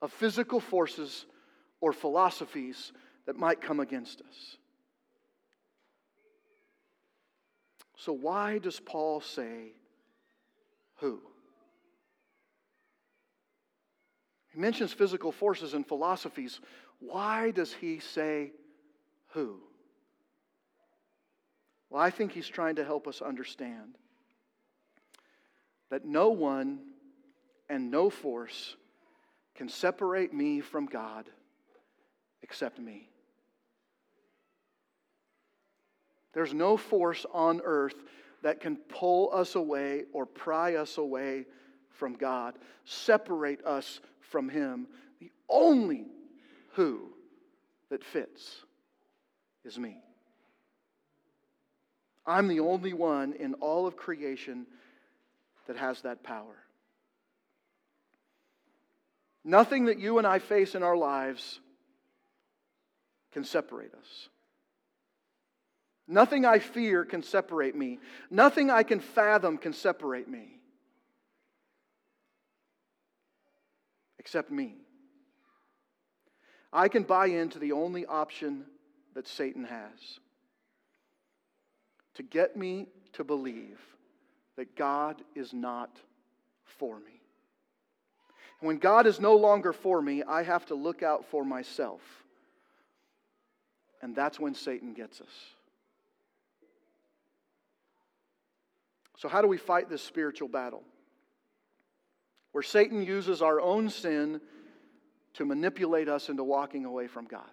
of 0.01 0.12
physical 0.12 0.60
forces 0.60 1.25
or 1.80 1.93
philosophies 1.93 2.91
that 3.25 3.38
might 3.38 3.62
come 3.62 3.80
against 3.80 4.21
us. 4.21 4.58
So, 7.97 8.13
why 8.13 8.58
does 8.58 8.80
Paul 8.80 9.21
say 9.21 9.73
who? 10.97 11.21
He 14.49 14.60
mentions 14.60 14.91
physical 14.91 15.32
forces 15.32 15.73
and 15.73 15.88
philosophies. 15.88 16.60
Why 16.99 17.51
does 17.51 17.73
he 17.73 17.99
say 17.99 18.51
who? 19.30 19.60
Well, 21.91 22.01
I 22.01 22.10
think 22.10 22.32
he's 22.32 22.47
trying 22.47 22.75
to 22.77 22.86
help 22.86 23.06
us 23.06 23.21
understand 23.21 23.97
that 25.89 26.06
no 26.06 26.30
one 26.30 26.80
and 27.69 27.91
no 27.91 28.10
force 28.10 28.77
can 29.56 29.67
separate 29.67 30.34
me 30.34 30.62
from 30.62 30.86
God 30.86 31.30
except 32.41 32.80
me. 32.80 33.10
There's 36.34 36.54
no 36.54 36.77
force 36.77 37.25
on 37.34 37.60
earth 37.62 37.95
that 38.41 38.62
can 38.62 38.77
pull 38.77 39.30
us 39.34 39.56
away 39.56 40.06
or 40.13 40.25
pry 40.25 40.75
us 40.75 40.97
away 40.97 41.45
from 41.89 42.13
God, 42.13 42.56
separate 42.86 43.65
us 43.65 43.99
from 44.21 44.47
Him. 44.47 44.88
The 45.19 45.30
only 45.49 46.06
who 46.75 47.10
that 47.89 48.01
fits 48.01 48.62
is 49.65 49.77
me. 49.77 49.97
I'm 52.25 52.47
the 52.47 52.60
only 52.60 52.93
one 52.93 53.34
in 53.34 53.55
all 53.55 53.88
of 53.88 53.97
creation 53.97 54.67
that 55.67 55.77
has 55.77 56.01
that 56.01 56.23
power. 56.23 56.55
Nothing 59.43 59.86
that 59.86 59.99
you 59.99 60.17
and 60.17 60.27
I 60.27 60.39
face 60.39 60.75
in 60.75 60.84
our 60.84 60.95
lives 60.95 61.60
can 63.31 63.43
separate 63.43 63.93
us. 63.93 64.29
Nothing 66.07 66.45
I 66.45 66.60
fear 66.60 67.05
can 67.05 67.23
separate 67.23 67.75
me. 67.75 67.99
Nothing 68.29 68.69
I 68.69 68.84
can 68.84 68.99
fathom 68.99 69.57
can 69.57 69.73
separate 69.73 70.27
me. 70.27 70.60
Except 74.19 74.51
me. 74.51 74.75
I 76.73 76.88
can 76.88 77.03
buy 77.03 77.27
into 77.27 77.60
the 77.60 77.71
only 77.71 78.05
option 78.05 78.65
that 79.15 79.27
Satan 79.27 79.63
has 79.63 80.19
to 82.21 82.27
get 82.27 82.55
me 82.55 82.88
to 83.13 83.23
believe 83.23 83.79
that 84.55 84.75
God 84.75 85.21
is 85.36 85.53
not 85.53 85.89
for 86.77 86.99
me. 86.99 87.21
when 88.60 88.77
God 88.77 89.07
is 89.07 89.19
no 89.19 89.38
longer 89.38 89.73
for 89.73 89.99
me, 89.99 90.21
I 90.21 90.43
have 90.43 90.67
to 90.67 90.75
look 90.75 91.01
out 91.01 91.25
for 91.25 91.43
myself. 91.43 92.01
And 94.03 94.15
that's 94.15 94.39
when 94.39 94.53
Satan 94.53 94.93
gets 94.93 95.19
us. 95.19 95.34
So, 99.17 99.27
how 99.27 99.41
do 99.41 99.47
we 99.47 99.57
fight 99.57 99.89
this 99.89 100.03
spiritual 100.03 100.47
battle? 100.47 100.84
Where 102.51 102.62
Satan 102.62 103.03
uses 103.03 103.41
our 103.41 103.60
own 103.60 103.89
sin 103.89 104.41
to 105.36 105.45
manipulate 105.45 106.07
us 106.07 106.29
into 106.29 106.43
walking 106.43 106.86
away 106.86 107.07
from 107.07 107.25
God. 107.25 107.49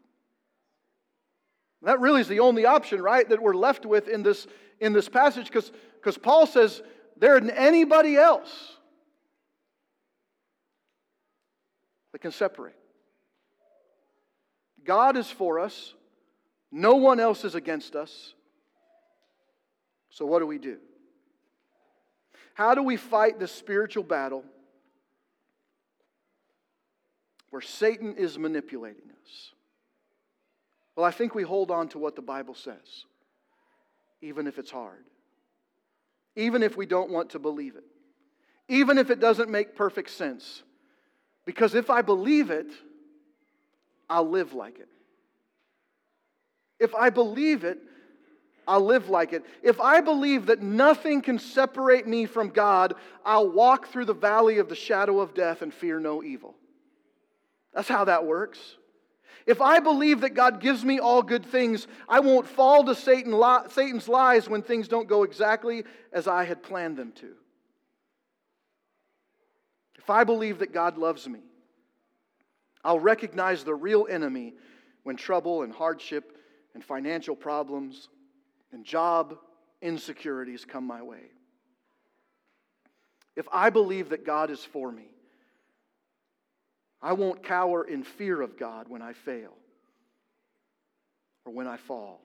That 1.83 2.01
really 2.01 2.21
is 2.21 2.29
the 2.29 2.41
only 2.41 2.67
option, 2.67 3.01
right, 3.01 3.29
that 3.29 3.41
we're 3.41 3.55
left 3.55 3.87
with 3.87 4.09
in 4.09 4.23
this, 4.23 4.47
in 4.81 4.93
this 4.93 5.09
passage 5.09 5.47
because 5.47 6.19
Paul 6.19 6.47
says 6.47 6.83
there 7.17 7.37
isn't 7.37 7.51
anybody 7.51 8.17
else 8.17 8.77
that 12.13 12.21
can 12.21 12.33
separate. 12.33 12.75
God 14.85 15.17
is 15.17 15.31
for 15.31 15.61
us, 15.61 15.95
no 16.73 16.97
one 16.97 17.21
else 17.21 17.45
is 17.45 17.55
against 17.55 17.95
us. 17.95 18.35
So, 20.11 20.25
what 20.27 20.41
do 20.41 20.47
we 20.47 20.59
do? 20.59 20.79
How 22.55 22.75
do 22.75 22.83
we 22.83 22.97
fight 22.97 23.39
this 23.39 23.53
spiritual 23.53 24.03
battle 24.03 24.43
where 27.51 27.63
Satan 27.63 28.17
is 28.17 28.37
manipulating 28.37 29.11
us? 29.11 29.53
Well, 30.99 31.07
I 31.07 31.13
think 31.13 31.33
we 31.33 31.45
hold 31.45 31.71
on 31.71 31.89
to 31.91 31.99
what 32.01 32.17
the 32.17 32.23
Bible 32.23 32.57
says, 32.57 33.05
even 34.21 34.49
if 34.49 34.59
it's 34.59 34.73
hard, 34.73 35.05
even 36.35 36.61
if 36.65 36.77
we 36.77 36.87
don't 36.87 37.09
want 37.09 37.31
to 37.31 37.39
believe 37.39 37.77
it, 37.77 37.85
even 38.67 38.99
if 38.99 39.09
it 39.09 39.21
doesn't 39.21 39.49
make 39.49 39.77
perfect 39.77 40.11
sense. 40.11 40.65
Because 41.47 41.77
if 41.77 41.89
I 41.89 42.03
believe 42.03 42.51
it, 42.51 42.67
I'll 44.11 44.29
live 44.29 44.55
like 44.55 44.81
it. 44.81 44.89
If 46.81 46.97
I 46.97 47.11
believe 47.11 47.63
it, 47.63 47.79
I'll 48.67 48.85
live 48.85 49.09
like 49.09 49.33
it. 49.33 49.45
If 49.63 49.81
I 49.81 50.01
believe 50.01 50.47
that 50.47 50.63
nothing 50.63 51.23
can 51.23 51.39
separate 51.39 52.09
me 52.09 52.27
from 52.27 52.49
God, 52.49 52.95
I'll 53.25 53.49
walk 53.49 53.87
through 53.87 54.07
the 54.07 54.15
valley 54.15 54.59
of 54.59 54.69
the 54.69 54.75
shadow 54.75 55.21
of 55.21 55.33
death 55.33 55.63
and 55.63 55.73
fear 55.73 56.01
no 56.01 56.25
evil. 56.25 56.57
That's 57.73 57.89
how 57.89 58.07
that 58.07 58.27
works. 58.27 58.78
If 59.49 59.63
I 59.63 59.81
believe 59.81 60.21
that 60.21 60.35
God 60.35 60.61
gives 60.61 60.85
me 60.85 60.99
all 60.99 61.23
good 61.23 61.47
things, 61.47 61.87
I 62.07 62.21
won't 62.21 62.47
fall 62.47 62.85
to 62.85 62.95
Satan, 62.95 63.33
Satan's 63.71 64.07
lies 64.07 64.47
when 64.47 64.61
things 64.61 64.89
don't 64.89 65.09
go 65.09 65.23
exactly 65.23 65.85
as 66.13 66.29
I 66.29 66.45
had 66.45 66.63
planned 66.63 66.99
them 66.99 67.13
to. 67.13 67.33
If 69.97 70.11
I 70.11 70.25
believe 70.25 70.59
that 70.59 70.75
God 70.75 70.99
loves 70.99 71.27
me, 71.27 71.41
I'll 72.85 73.01
recognize 73.01 73.65
the 73.65 73.75
real 73.75 74.07
enemy 74.11 74.53
when 75.03 75.17
trouble 75.17 75.63
and 75.63 75.73
hardship 75.73 76.37
and 76.75 76.85
financial 76.85 77.35
problems 77.35 78.11
and 78.71 78.85
job 78.85 79.39
insecurities 79.81 80.67
come 80.67 80.87
my 80.87 81.01
way. 81.01 81.23
If 83.35 83.47
I 83.51 83.71
believe 83.71 84.11
that 84.11 84.27
God 84.27 84.51
is 84.51 84.63
for 84.63 84.93
me, 84.93 85.09
I 87.01 87.13
won't 87.13 87.43
cower 87.43 87.85
in 87.85 88.03
fear 88.03 88.41
of 88.41 88.59
God 88.59 88.89
when 88.89 89.03
I 89.03 89.13
fail 89.13 89.55
or 91.45 91.53
when 91.53 91.67
I 91.67 91.77
fall. 91.77 92.21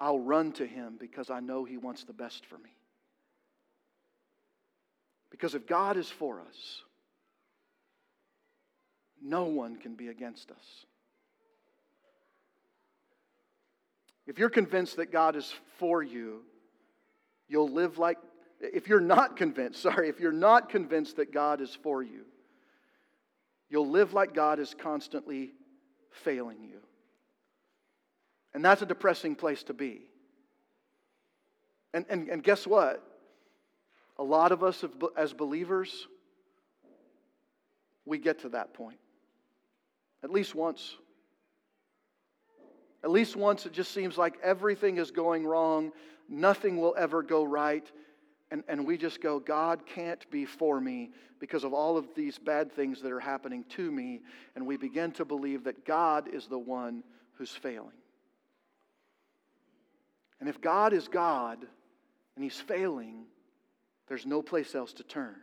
I'll 0.00 0.18
run 0.18 0.52
to 0.52 0.66
Him 0.66 0.96
because 0.98 1.30
I 1.30 1.40
know 1.40 1.64
He 1.64 1.76
wants 1.76 2.04
the 2.04 2.12
best 2.12 2.44
for 2.46 2.58
me. 2.58 2.70
Because 5.30 5.54
if 5.54 5.66
God 5.66 5.96
is 5.96 6.08
for 6.08 6.40
us, 6.40 6.82
no 9.22 9.44
one 9.44 9.76
can 9.76 9.94
be 9.94 10.08
against 10.08 10.50
us. 10.50 10.86
If 14.26 14.38
you're 14.38 14.50
convinced 14.50 14.96
that 14.96 15.10
God 15.10 15.36
is 15.36 15.52
for 15.78 16.02
you, 16.02 16.42
you'll 17.48 17.70
live 17.70 17.98
like, 17.98 18.18
if 18.60 18.88
you're 18.88 19.00
not 19.00 19.36
convinced, 19.36 19.80
sorry, 19.82 20.08
if 20.08 20.20
you're 20.20 20.32
not 20.32 20.68
convinced 20.68 21.16
that 21.16 21.32
God 21.32 21.60
is 21.60 21.76
for 21.82 22.02
you, 22.02 22.24
you'll 23.72 23.88
live 23.88 24.12
like 24.12 24.34
God 24.34 24.58
is 24.60 24.74
constantly 24.78 25.54
failing 26.10 26.62
you. 26.62 26.78
And 28.52 28.62
that's 28.62 28.82
a 28.82 28.86
depressing 28.86 29.34
place 29.34 29.62
to 29.64 29.72
be. 29.72 30.02
And, 31.94 32.04
and, 32.10 32.28
and 32.28 32.44
guess 32.44 32.66
what? 32.66 33.02
A 34.18 34.22
lot 34.22 34.52
of 34.52 34.62
us 34.62 34.84
as 35.16 35.32
believers, 35.32 36.06
we 38.04 38.18
get 38.18 38.40
to 38.40 38.50
that 38.50 38.74
point. 38.74 38.98
At 40.22 40.30
least 40.30 40.54
once. 40.54 40.96
At 43.02 43.10
least 43.10 43.36
once 43.36 43.64
it 43.64 43.72
just 43.72 43.92
seems 43.92 44.18
like 44.18 44.34
everything 44.42 44.98
is 44.98 45.10
going 45.10 45.46
wrong, 45.46 45.92
nothing 46.28 46.78
will 46.78 46.94
ever 46.98 47.22
go 47.22 47.42
right, 47.42 47.90
and, 48.52 48.62
and 48.68 48.86
we 48.86 48.98
just 48.98 49.22
go, 49.22 49.40
God 49.40 49.86
can't 49.86 50.30
be 50.30 50.44
for 50.44 50.78
me 50.78 51.10
because 51.40 51.64
of 51.64 51.72
all 51.72 51.96
of 51.96 52.14
these 52.14 52.36
bad 52.36 52.70
things 52.70 53.00
that 53.00 53.10
are 53.10 53.18
happening 53.18 53.64
to 53.70 53.90
me, 53.90 54.20
and 54.54 54.66
we 54.66 54.76
begin 54.76 55.10
to 55.12 55.24
believe 55.24 55.64
that 55.64 55.86
God 55.86 56.28
is 56.30 56.46
the 56.48 56.58
one 56.58 57.02
who's 57.38 57.50
failing. 57.50 57.96
And 60.38 60.50
if 60.50 60.60
God 60.60 60.92
is 60.92 61.08
God 61.08 61.64
and 62.36 62.44
He's 62.44 62.60
failing, 62.60 63.24
there's 64.08 64.26
no 64.26 64.42
place 64.42 64.74
else 64.74 64.92
to 64.94 65.02
turn. 65.02 65.36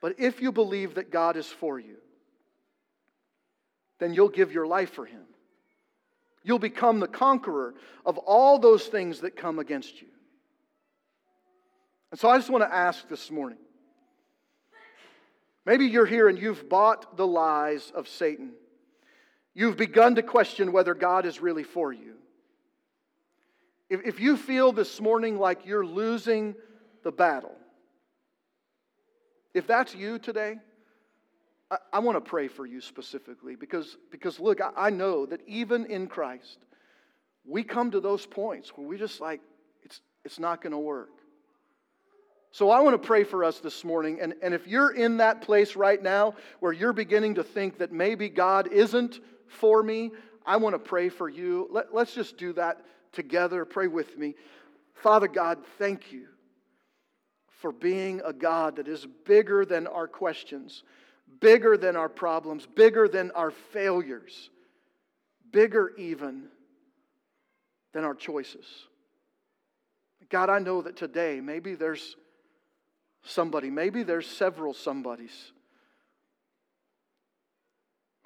But 0.00 0.20
if 0.20 0.40
you 0.40 0.52
believe 0.52 0.94
that 0.94 1.10
God 1.10 1.36
is 1.36 1.46
for 1.46 1.80
you, 1.80 1.96
then 3.98 4.14
you'll 4.14 4.28
give 4.28 4.52
your 4.52 4.66
life 4.68 4.92
for 4.92 5.06
Him. 5.06 5.24
You'll 6.44 6.60
become 6.60 7.00
the 7.00 7.08
conqueror 7.08 7.74
of 8.06 8.16
all 8.16 8.60
those 8.60 8.86
things 8.86 9.22
that 9.22 9.34
come 9.34 9.58
against 9.58 10.00
you. 10.00 10.06
And 12.10 12.18
so 12.18 12.28
I 12.28 12.38
just 12.38 12.50
want 12.50 12.64
to 12.64 12.74
ask 12.74 13.08
this 13.08 13.30
morning 13.30 13.58
maybe 15.64 15.86
you're 15.86 16.06
here 16.06 16.28
and 16.28 16.38
you've 16.38 16.68
bought 16.68 17.16
the 17.16 17.26
lies 17.26 17.92
of 17.94 18.08
Satan. 18.08 18.52
You've 19.54 19.76
begun 19.76 20.14
to 20.16 20.22
question 20.22 20.72
whether 20.72 20.94
God 20.94 21.26
is 21.26 21.40
really 21.40 21.64
for 21.64 21.92
you. 21.92 22.14
If, 23.88 24.04
if 24.04 24.20
you 24.20 24.36
feel 24.36 24.72
this 24.72 25.00
morning 25.00 25.38
like 25.38 25.66
you're 25.66 25.84
losing 25.84 26.54
the 27.02 27.12
battle, 27.12 27.54
if 29.52 29.66
that's 29.66 29.94
you 29.94 30.18
today, 30.18 30.58
I, 31.70 31.76
I 31.92 31.98
want 31.98 32.16
to 32.16 32.20
pray 32.20 32.48
for 32.48 32.66
you 32.66 32.80
specifically 32.80 33.56
because, 33.56 33.96
because 34.10 34.38
look, 34.38 34.60
I, 34.60 34.70
I 34.76 34.90
know 34.90 35.26
that 35.26 35.40
even 35.46 35.86
in 35.86 36.06
Christ, 36.06 36.58
we 37.44 37.64
come 37.64 37.90
to 37.90 38.00
those 38.00 38.26
points 38.26 38.70
where 38.76 38.86
we 38.86 38.96
just 38.96 39.20
like, 39.20 39.40
it's, 39.82 40.00
it's 40.24 40.38
not 40.38 40.62
going 40.62 40.72
to 40.72 40.78
work. 40.78 41.10
So 42.52 42.70
I 42.70 42.80
want 42.80 43.00
to 43.00 43.06
pray 43.06 43.22
for 43.22 43.44
us 43.44 43.60
this 43.60 43.84
morning. 43.84 44.18
And, 44.20 44.34
and 44.42 44.52
if 44.54 44.66
you're 44.66 44.90
in 44.90 45.18
that 45.18 45.42
place 45.42 45.76
right 45.76 46.02
now 46.02 46.34
where 46.58 46.72
you're 46.72 46.92
beginning 46.92 47.36
to 47.36 47.44
think 47.44 47.78
that 47.78 47.92
maybe 47.92 48.28
God 48.28 48.72
isn't 48.72 49.20
for 49.46 49.82
me, 49.82 50.10
I 50.44 50.56
want 50.56 50.74
to 50.74 50.78
pray 50.78 51.10
for 51.10 51.28
you. 51.28 51.68
Let, 51.70 51.94
let's 51.94 52.14
just 52.14 52.36
do 52.36 52.52
that 52.54 52.82
together. 53.12 53.64
Pray 53.64 53.86
with 53.86 54.18
me. 54.18 54.34
Father 54.94 55.28
God, 55.28 55.58
thank 55.78 56.12
you 56.12 56.26
for 57.60 57.72
being 57.72 58.20
a 58.24 58.32
God 58.32 58.76
that 58.76 58.88
is 58.88 59.06
bigger 59.24 59.64
than 59.64 59.86
our 59.86 60.08
questions, 60.08 60.82
bigger 61.40 61.76
than 61.76 61.94
our 61.94 62.08
problems, 62.08 62.66
bigger 62.66 63.06
than 63.06 63.30
our 63.32 63.50
failures, 63.50 64.50
bigger 65.52 65.92
even 65.96 66.44
than 67.92 68.04
our 68.04 68.14
choices. 68.14 68.66
God, 70.30 70.48
I 70.48 70.58
know 70.58 70.82
that 70.82 70.96
today 70.96 71.40
maybe 71.40 71.74
there's 71.74 72.16
somebody, 73.22 73.70
maybe 73.70 74.02
there's 74.02 74.26
several 74.26 74.74
somebodies 74.74 75.52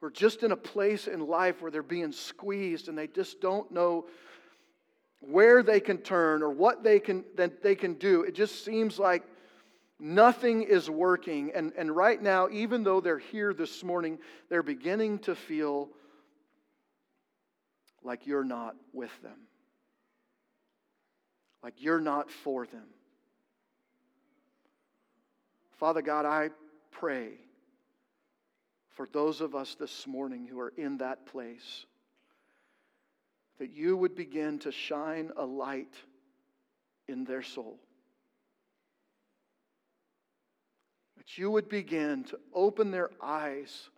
are 0.03 0.11
just 0.11 0.43
in 0.43 0.53
a 0.53 0.57
place 0.57 1.07
in 1.07 1.19
life 1.19 1.63
where 1.63 1.71
they're 1.71 1.83
being 1.83 2.13
squeezed 2.13 2.89
and 2.89 2.99
they 2.99 3.07
just 3.07 3.41
don't 3.41 3.71
know 3.71 4.05
where 5.21 5.63
they 5.63 5.81
can 5.81 5.97
turn 5.97 6.43
or 6.43 6.51
what 6.51 6.85
they 6.85 7.01
can, 7.01 7.25
that 7.37 7.63
they 7.63 7.75
can 7.75 7.95
do. 7.95 8.23
It 8.23 8.35
just 8.35 8.67
seems 8.67 8.99
like 8.99 9.23
Nothing 9.99 10.63
is 10.63 10.91
working. 10.91 11.53
And, 11.55 11.73
and 11.77 11.95
right 11.95 12.21
now, 12.21 12.49
even 12.51 12.83
though 12.83 13.01
they're 13.01 13.19
here 13.19 13.55
this 13.55 13.83
morning, 13.85 14.19
they're 14.51 14.63
beginning 14.63 15.21
to 15.21 15.35
feel 15.35 15.89
like 18.03 18.27
you're 18.27 18.45
not 18.45 18.75
with 18.93 19.11
them, 19.23 19.39
like 21.63 21.75
you're 21.79 22.01
not 22.01 22.31
for 22.31 22.67
them. 22.67 22.87
Father 25.79 26.03
God, 26.03 26.25
I 26.25 26.51
pray 26.91 27.33
for 28.91 29.07
those 29.13 29.41
of 29.41 29.55
us 29.55 29.75
this 29.75 30.07
morning 30.07 30.47
who 30.47 30.61
are 30.61 30.73
in 30.77 30.99
that 30.99 31.27
place 31.27 31.87
that 33.59 33.71
you 33.71 33.97
would 33.97 34.15
begin 34.15 34.59
to 34.61 34.73
shine 34.73 35.31
a 35.37 35.45
light 35.45 35.95
in 37.09 37.25
their 37.25 37.43
soul. 37.43 37.79
that 41.25 41.39
you 41.39 41.51
would 41.51 41.69
begin 41.69 42.23
to 42.25 42.39
open 42.53 42.91
their 42.91 43.11
eyes 43.23 43.89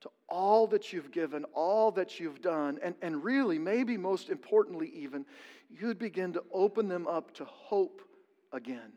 to 0.00 0.10
all 0.28 0.66
that 0.66 0.92
you've 0.92 1.10
given, 1.10 1.44
all 1.54 1.90
that 1.92 2.18
you've 2.18 2.40
done, 2.40 2.78
and, 2.82 2.94
and 3.02 3.22
really, 3.22 3.58
maybe 3.58 3.96
most 3.98 4.30
importantly, 4.30 4.90
even, 4.94 5.26
you'd 5.68 5.98
begin 5.98 6.32
to 6.32 6.42
open 6.50 6.88
them 6.88 7.06
up 7.06 7.34
to 7.34 7.44
hope 7.44 8.00
again. 8.52 8.92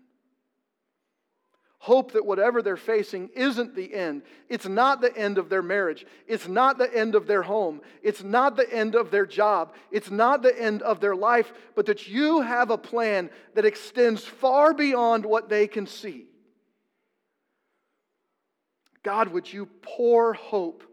Hope 1.80 2.14
that 2.14 2.26
whatever 2.26 2.62
they're 2.62 2.76
facing 2.76 3.30
isn't 3.36 3.76
the 3.76 3.94
end. 3.94 4.24
It's 4.50 4.68
not 4.68 5.00
the 5.00 5.16
end 5.16 5.38
of 5.38 5.48
their 5.48 5.62
marriage. 5.62 6.06
It's 6.28 6.48
not 6.48 6.78
the 6.78 6.94
end 6.94 7.14
of 7.14 7.28
their 7.28 7.44
home. 7.44 7.82
It's 8.02 8.24
not 8.24 8.58
the 8.58 8.72
end 8.74 8.96
of 8.96 9.12
their 9.12 9.28
job. 9.28 9.74
It's 9.92 10.10
not 10.10 10.42
the 10.42 10.60
end 10.60 10.82
of 10.82 11.00
their 11.00 11.16
life, 11.16 11.54
but 11.76 11.86
that 11.86 12.08
you 12.08 12.42
have 12.42 12.72
a 12.72 12.78
plan 12.78 13.30
that 13.54 13.66
extends 13.66 14.24
far 14.24 14.74
beyond 14.74 15.24
what 15.24 15.50
they 15.50 15.68
can 15.68 15.86
see. 15.86 16.26
God, 19.04 19.30
would 19.30 19.52
you 19.52 19.68
pour 19.84 20.34
hope 20.34 20.84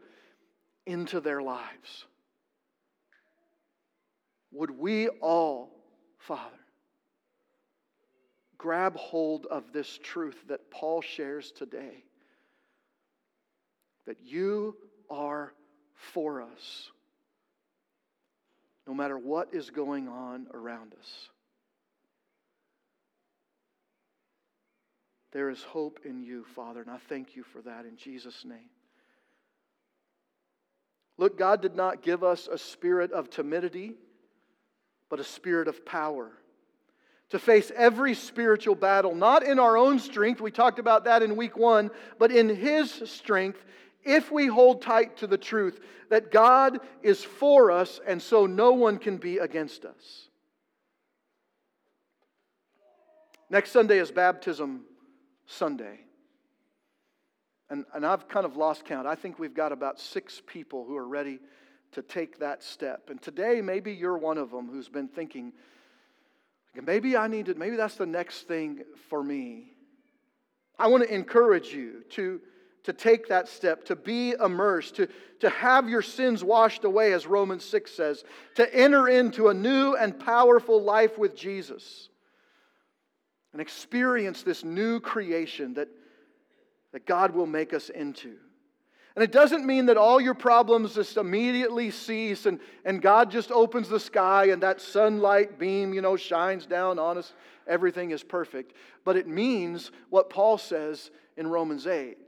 into 0.87 1.21
their 1.21 1.41
lives? 1.43 2.05
Would 4.53 4.71
we 4.71 5.09
all, 5.09 5.71
Father, 6.19 6.64
grab 8.65 8.97
hold 8.97 9.45
of 9.51 9.75
this 9.75 10.01
truth 10.03 10.37
that 10.49 10.71
Paul 10.71 11.03
shares 11.03 11.53
today? 11.53 12.03
That 14.07 14.17
you 14.25 14.75
are 15.11 15.53
for 15.93 16.41
us, 16.41 16.91
no 18.87 18.95
matter 18.95 19.19
what 19.19 19.53
is 19.53 19.69
going 19.69 20.09
on 20.09 20.47
around 20.55 20.95
us. 20.99 21.29
There 25.33 25.51
is 25.51 25.63
hope 25.63 26.01
in 26.07 26.23
you, 26.23 26.47
Father, 26.57 26.81
and 26.81 26.91
I 26.91 26.97
thank 27.11 27.37
you 27.37 27.43
for 27.43 27.61
that 27.63 27.85
in 27.85 27.99
Jesus' 27.99 28.47
name. 28.47 28.71
Look, 31.19 31.39
God 31.39 31.61
did 31.61 31.77
not 31.77 32.01
give 32.01 32.25
us 32.25 32.49
a 32.51 32.57
spirit 32.57 33.13
of 33.13 33.29
timidity, 33.29 33.93
but 35.11 35.21
a 35.21 35.25
spirit 35.25 35.69
of 35.69 35.85
power. 35.85 36.33
To 37.31 37.39
face 37.39 37.73
every 37.75 38.15
spiritual 38.15 38.75
battle, 38.75 39.15
not 39.15 39.43
in 39.45 39.59
our 39.59 39.77
own 39.77 39.99
strength, 39.99 40.41
we 40.41 40.51
talked 40.51 40.79
about 40.79 41.05
that 41.05 41.23
in 41.23 41.37
week 41.37 41.57
one, 41.57 41.91
but 42.19 42.31
in 42.31 42.49
His 42.49 42.91
strength, 43.07 43.65
if 44.05 44.31
we 44.31 44.47
hold 44.47 44.83
tight 44.83 45.17
to 45.19 45.27
the 45.27 45.39
truth 45.39 45.81
that 46.11 46.31
God 46.31 46.81
is 47.03 47.25
for 47.25 47.71
us 47.71 48.01
and 48.07 48.21
so 48.21 48.47
no 48.47 48.73
one 48.73 48.99
can 48.99 49.17
be 49.17 49.39
against 49.39 49.85
us. 49.85 50.29
Next 53.51 53.71
Sunday 53.71 53.99
is 53.99 54.11
baptism 54.11 54.85
Sunday. 55.47 56.01
And, 57.71 57.85
and 57.95 58.05
I've 58.05 58.29
kind 58.29 58.45
of 58.45 58.57
lost 58.57 58.85
count. 58.85 59.07
I 59.07 59.15
think 59.15 59.39
we've 59.39 59.55
got 59.55 59.73
about 59.73 59.99
six 59.99 60.43
people 60.47 60.85
who 60.85 60.97
are 60.97 61.09
ready 61.09 61.41
to 61.93 62.03
take 62.03 62.39
that 62.41 62.63
step. 62.63 63.09
And 63.11 63.21
today, 63.21 63.61
maybe 63.61 63.93
you're 63.93 64.19
one 64.19 64.39
of 64.39 64.51
them 64.51 64.69
who's 64.69 64.89
been 64.89 65.09
thinking, 65.09 65.53
maybe 66.83 67.17
I 67.17 67.29
need 67.29 67.47
to, 67.47 67.55
maybe 67.55 67.77
that's 67.77 67.97
the 67.97 68.07
next 68.07 68.49
thing 68.49 68.85
for 69.09 69.23
me. 69.23 69.73
I 70.79 70.89
want 70.89 71.05
to 71.05 71.15
encourage 71.15 71.73
you 71.73 72.03
to, 72.11 72.41
to 72.85 72.93
take 72.93 73.29
that 73.29 73.49
step, 73.49 73.85
to 73.85 73.97
be 73.97 74.33
immersed, 74.33 74.97
to, 74.97 75.09
to 75.41 75.51
have 75.51 75.89
your 75.89 76.03
sins 76.03 76.43
washed 76.43 76.85
away, 76.85 77.13
as 77.13 77.27
Romans 77.27 77.65
6 77.65 77.91
says, 77.91 78.25
to 78.57 78.75
enter 78.75 79.09
into 79.09 79.49
a 79.49 79.55
new 79.55 79.95
and 79.95 80.19
powerful 80.19 80.83
life 80.83 81.17
with 81.17 81.37
Jesus 81.37 82.09
and 83.53 83.61
experience 83.61 84.43
this 84.43 84.65
new 84.65 84.99
creation 84.99 85.75
that, 85.75 85.89
that 86.93 87.07
God 87.07 87.35
will 87.35 87.47
make 87.47 87.73
us 87.73 87.89
into. 87.89 88.35
And 89.15 89.23
it 89.23 89.31
doesn't 89.31 89.65
mean 89.65 89.87
that 89.87 89.97
all 89.97 90.21
your 90.21 90.35
problems 90.35 90.95
just 90.95 91.17
immediately 91.17 91.91
cease 91.93 92.47
and, 92.47 92.59
and 92.85 93.01
God 93.01 93.31
just 93.31 93.53
opens 93.53 93.89
the 93.89 94.01
sky 94.01 94.47
and 94.47 94.63
that 94.63 94.81
sunlight 94.81 95.59
beam, 95.59 95.95
you 95.95 96.01
know, 96.01 96.17
shines 96.17 96.67
down 96.67 96.99
on 96.99 97.17
us. 97.19 97.33
Everything 97.69 98.11
is 98.11 98.25
perfect. 98.25 98.75
But 99.05 99.17
it 99.17 99.29
means 99.29 99.93
what 100.11 100.31
Paul 100.31 100.59
says 100.59 101.13
in 101.37 101.47
Romans 101.47 101.87
8 101.87 102.19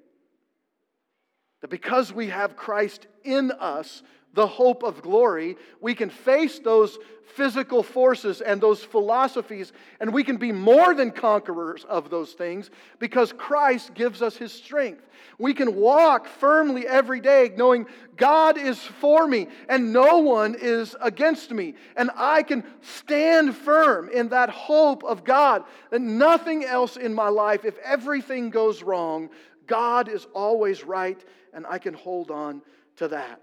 that 1.63 1.71
because 1.71 2.13
we 2.13 2.29
have 2.29 2.57
Christ 2.57 3.07
in 3.25 3.51
us, 3.51 4.03
the 4.37 4.47
hope 4.47 4.83
of 4.83 5.03
glory, 5.03 5.57
we 5.81 5.95
can 5.95 6.11
face 6.11 6.59
those 6.59 6.99
physical 7.25 7.83
forces 7.83 8.43
and 8.43 8.61
those 8.61 8.85
philosophies, 8.85 9.73
and 9.99 10.13
we 10.13 10.23
can 10.23 10.37
be 10.37 10.53
more 10.53 10.95
than 10.95 11.11
conquerors 11.11 11.85
of 11.85 12.11
those 12.11 12.35
things 12.35 12.71
because 12.99 13.33
Christ 13.33 13.95
gives 13.95 14.21
us 14.21 14.37
his 14.37 14.53
strength. 14.53 15.03
We 15.39 15.55
can 15.55 15.75
walk 15.75 16.27
firmly 16.27 16.87
every 16.87 17.21
day 17.21 17.51
knowing 17.57 17.87
God 18.17 18.59
is 18.59 18.79
for 18.79 19.27
me 19.27 19.49
and 19.71 19.93
no 19.93 20.19
one 20.19 20.55
is 20.55 20.95
against 21.01 21.51
me. 21.51 21.75
And 21.97 22.11
I 22.15 22.43
can 22.43 22.63
stand 22.83 23.57
firm 23.57 24.11
in 24.11 24.29
that 24.29 24.51
hope 24.51 25.03
of 25.03 25.25
God 25.25 25.65
that 25.91 26.03
nothing 26.03 26.65
else 26.65 26.99
in 26.99 27.15
my 27.15 27.29
life, 27.29 27.65
if 27.65 27.79
everything 27.79 28.51
goes 28.51 28.83
wrong, 28.83 29.31
God 29.67 30.09
is 30.09 30.27
always 30.35 30.85
right, 30.85 31.23
and 31.55 31.67
I 31.67 31.79
can 31.79 31.95
hold 31.95 32.31
on 32.31 32.61
to 32.97 33.09
that. 33.09 33.41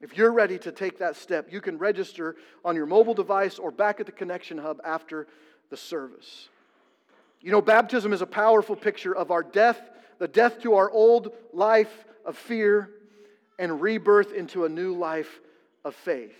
If 0.00 0.16
you're 0.16 0.32
ready 0.32 0.58
to 0.60 0.72
take 0.72 0.98
that 0.98 1.16
step, 1.16 1.52
you 1.52 1.60
can 1.60 1.76
register 1.76 2.36
on 2.64 2.74
your 2.74 2.86
mobile 2.86 3.14
device 3.14 3.58
or 3.58 3.70
back 3.70 4.00
at 4.00 4.06
the 4.06 4.12
Connection 4.12 4.56
Hub 4.56 4.80
after 4.84 5.26
the 5.68 5.76
service. 5.76 6.48
You 7.40 7.52
know, 7.52 7.60
baptism 7.60 8.12
is 8.12 8.22
a 8.22 8.26
powerful 8.26 8.76
picture 8.76 9.14
of 9.14 9.30
our 9.30 9.42
death, 9.42 9.80
the 10.18 10.28
death 10.28 10.60
to 10.62 10.74
our 10.74 10.90
old 10.90 11.32
life 11.52 12.04
of 12.24 12.36
fear, 12.36 12.90
and 13.58 13.80
rebirth 13.80 14.32
into 14.32 14.64
a 14.64 14.68
new 14.68 14.94
life 14.94 15.40
of 15.84 15.94
faith. 15.94 16.36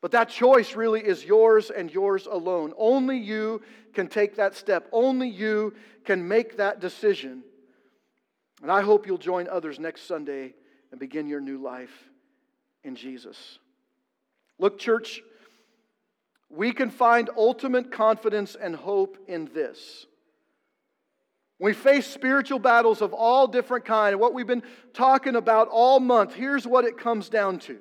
But 0.00 0.12
that 0.12 0.30
choice 0.30 0.74
really 0.74 1.00
is 1.00 1.22
yours 1.22 1.70
and 1.70 1.90
yours 1.90 2.26
alone. 2.26 2.72
Only 2.78 3.18
you 3.18 3.60
can 3.92 4.08
take 4.08 4.36
that 4.36 4.54
step, 4.54 4.88
only 4.92 5.28
you 5.28 5.74
can 6.06 6.26
make 6.26 6.56
that 6.56 6.80
decision. 6.80 7.42
And 8.62 8.72
I 8.72 8.80
hope 8.80 9.06
you'll 9.06 9.18
join 9.18 9.46
others 9.48 9.78
next 9.78 10.06
Sunday 10.06 10.54
and 10.90 10.98
begin 10.98 11.26
your 11.26 11.40
new 11.40 11.58
life 11.58 12.09
in 12.84 12.96
Jesus. 12.96 13.58
Look, 14.58 14.78
church, 14.78 15.22
we 16.48 16.72
can 16.72 16.90
find 16.90 17.30
ultimate 17.36 17.92
confidence 17.92 18.56
and 18.60 18.74
hope 18.74 19.18
in 19.28 19.50
this. 19.54 20.06
We 21.58 21.74
face 21.74 22.06
spiritual 22.06 22.58
battles 22.58 23.02
of 23.02 23.12
all 23.12 23.46
different 23.46 23.84
kind, 23.84 24.12
and 24.12 24.20
what 24.20 24.32
we've 24.32 24.46
been 24.46 24.62
talking 24.94 25.36
about 25.36 25.68
all 25.68 26.00
month, 26.00 26.34
here's 26.34 26.66
what 26.66 26.84
it 26.84 26.96
comes 26.96 27.28
down 27.28 27.58
to. 27.60 27.78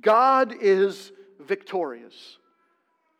God 0.00 0.54
is 0.60 1.12
victorious 1.38 2.38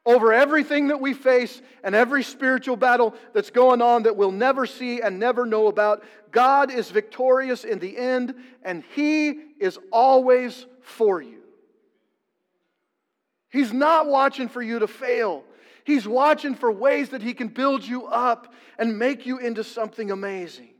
over 0.05 0.33
everything 0.33 0.89
that 0.89 1.01
we 1.01 1.15
face 1.15 1.63
and 1.85 1.95
every 1.95 2.23
spiritual 2.23 2.77
battle 2.77 3.15
that's 3.33 3.51
going 3.51 3.81
on 3.81 4.03
that 4.03 4.17
we'll 4.17 4.33
never 4.33 4.67
see 4.67 5.01
and 5.01 5.19
never 5.19 5.47
know 5.47 5.69
about. 5.69 6.03
God 6.33 6.73
is 6.73 6.91
victorious 6.91 7.65
in 7.65 7.79
the 7.79 7.97
end, 7.97 8.35
and 8.63 8.83
He 8.95 9.31
is 9.61 9.79
always 9.93 10.67
for 10.81 11.23
you. 11.23 11.43
He's 13.49 13.73
not 13.73 14.07
watching 14.07 14.49
for 14.49 14.63
you 14.63 14.81
to 14.81 14.89
fail. 14.89 15.45
He's 15.85 16.07
watching 16.07 16.55
for 16.55 16.73
ways 16.73 17.11
that 17.11 17.23
He 17.23 17.35
can 17.35 17.49
build 17.49 17.85
you 17.85 18.07
up 18.07 18.53
and 18.79 18.99
make 18.99 19.25
you 19.25 19.39
into 19.39 19.63
something 19.63 20.11
amazing. 20.11 20.71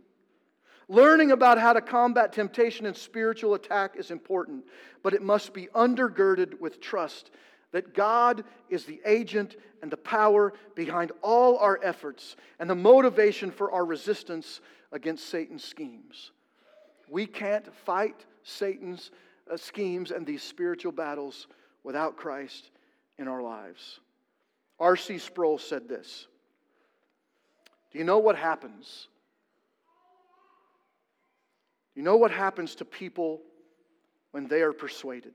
Learning 0.89 1.31
about 1.31 1.59
how 1.59 1.73
to 1.73 1.81
combat 1.81 2.33
temptation 2.33 2.87
and 2.87 2.97
spiritual 2.97 3.55
attack 3.55 3.95
is 3.97 4.11
important, 4.11 4.65
but 5.03 5.15
it 5.15 5.23
must 5.23 5.55
be 5.55 5.69
undergirded 5.69 6.59
with 6.61 6.81
trust 6.81 7.31
that 7.73 7.95
God 7.95 8.45
is 8.69 8.85
the 8.85 9.01
agent 9.05 9.57
and 9.83 9.91
the 9.91 9.97
power 9.97 10.53
behind 10.75 11.11
all 11.23 11.59
our 11.59 11.81
efforts 11.83 12.37
and 12.59 12.71
the 12.71 12.75
motivation 12.75 13.51
for 13.51 13.73
our 13.73 13.85
resistance 13.85 14.61
against 14.93 15.29
Satan's 15.29 15.65
schemes. 15.65 16.31
We 17.09 17.27
can't 17.27 17.75
fight 17.75 18.25
Satan's 18.43 19.11
uh, 19.51 19.57
schemes 19.57 20.11
and 20.11 20.27
these 20.27 20.43
spiritual 20.43 20.93
battles 20.93 21.47
without 21.83 22.17
Christ 22.17 22.71
in 23.19 23.27
our 23.27 23.43
lives. 23.43 24.01
R.C. 24.79 25.19
Sproul 25.19 25.59
said 25.59 25.89
this 25.89 26.27
Do 27.91 27.99
you 27.99 28.05
know 28.05 28.19
what 28.19 28.37
happens? 28.37 29.09
You 31.95 32.03
know 32.03 32.17
what 32.17 32.31
happens 32.31 32.75
to 32.77 32.85
people 32.85 33.43
when 34.31 34.47
they 34.47 34.63
are 34.63 34.73
persuaded? 34.73 35.35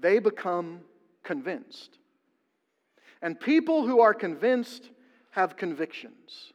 They 0.00 0.18
become 0.18 0.80
convinced. 1.22 1.98
And 3.22 3.38
people 3.38 3.86
who 3.86 4.00
are 4.00 4.14
convinced 4.14 4.90
have 5.30 5.56
convictions. 5.56 6.52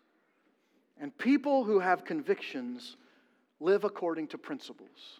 And 1.00 1.16
people 1.18 1.64
who 1.64 1.80
have 1.80 2.06
convictions 2.06 2.98
live 3.60 3.84
according 3.84 4.28
to 4.28 4.38
principles. 4.38 5.20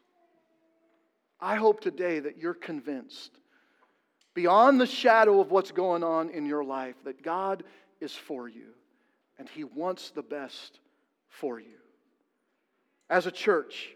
I 1.40 1.56
hope 1.56 1.82
today 1.82 2.20
that 2.20 2.38
you're 2.38 2.54
convinced, 2.54 3.32
beyond 4.34 4.80
the 4.80 4.86
shadow 4.86 5.40
of 5.40 5.52
what's 5.52 5.72
going 5.72 6.04
on 6.04 6.30
in 6.30 6.46
your 6.46 6.64
life, 6.64 6.96
that 7.04 7.22
God 7.22 7.64
is 8.00 8.14
for 8.14 8.48
you 8.48 8.74
and 9.38 9.50
He 9.50 9.64
wants 9.64 10.12
the 10.12 10.24
best 10.24 10.80
for 11.28 11.60
you. 11.60 11.78
As 13.10 13.26
a 13.26 13.32
church, 13.32 13.90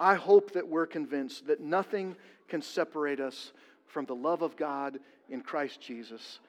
I 0.00 0.14
hope 0.14 0.52
that 0.52 0.66
we're 0.66 0.86
convinced 0.86 1.46
that 1.46 1.60
nothing 1.60 2.16
can 2.48 2.62
separate 2.62 3.20
us 3.20 3.52
from 3.88 4.04
the 4.06 4.14
love 4.14 4.42
of 4.42 4.56
God 4.56 4.98
in 5.28 5.40
Christ 5.40 5.80
Jesus 5.80 6.40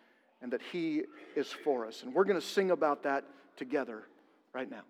and 0.41 0.51
that 0.53 0.61
He 0.71 1.03
is 1.35 1.51
for 1.51 1.85
us. 1.85 2.03
And 2.03 2.13
we're 2.13 2.25
going 2.25 2.39
to 2.39 2.45
sing 2.45 2.71
about 2.71 3.03
that 3.03 3.25
together 3.57 4.03
right 4.53 4.69
now. 4.69 4.83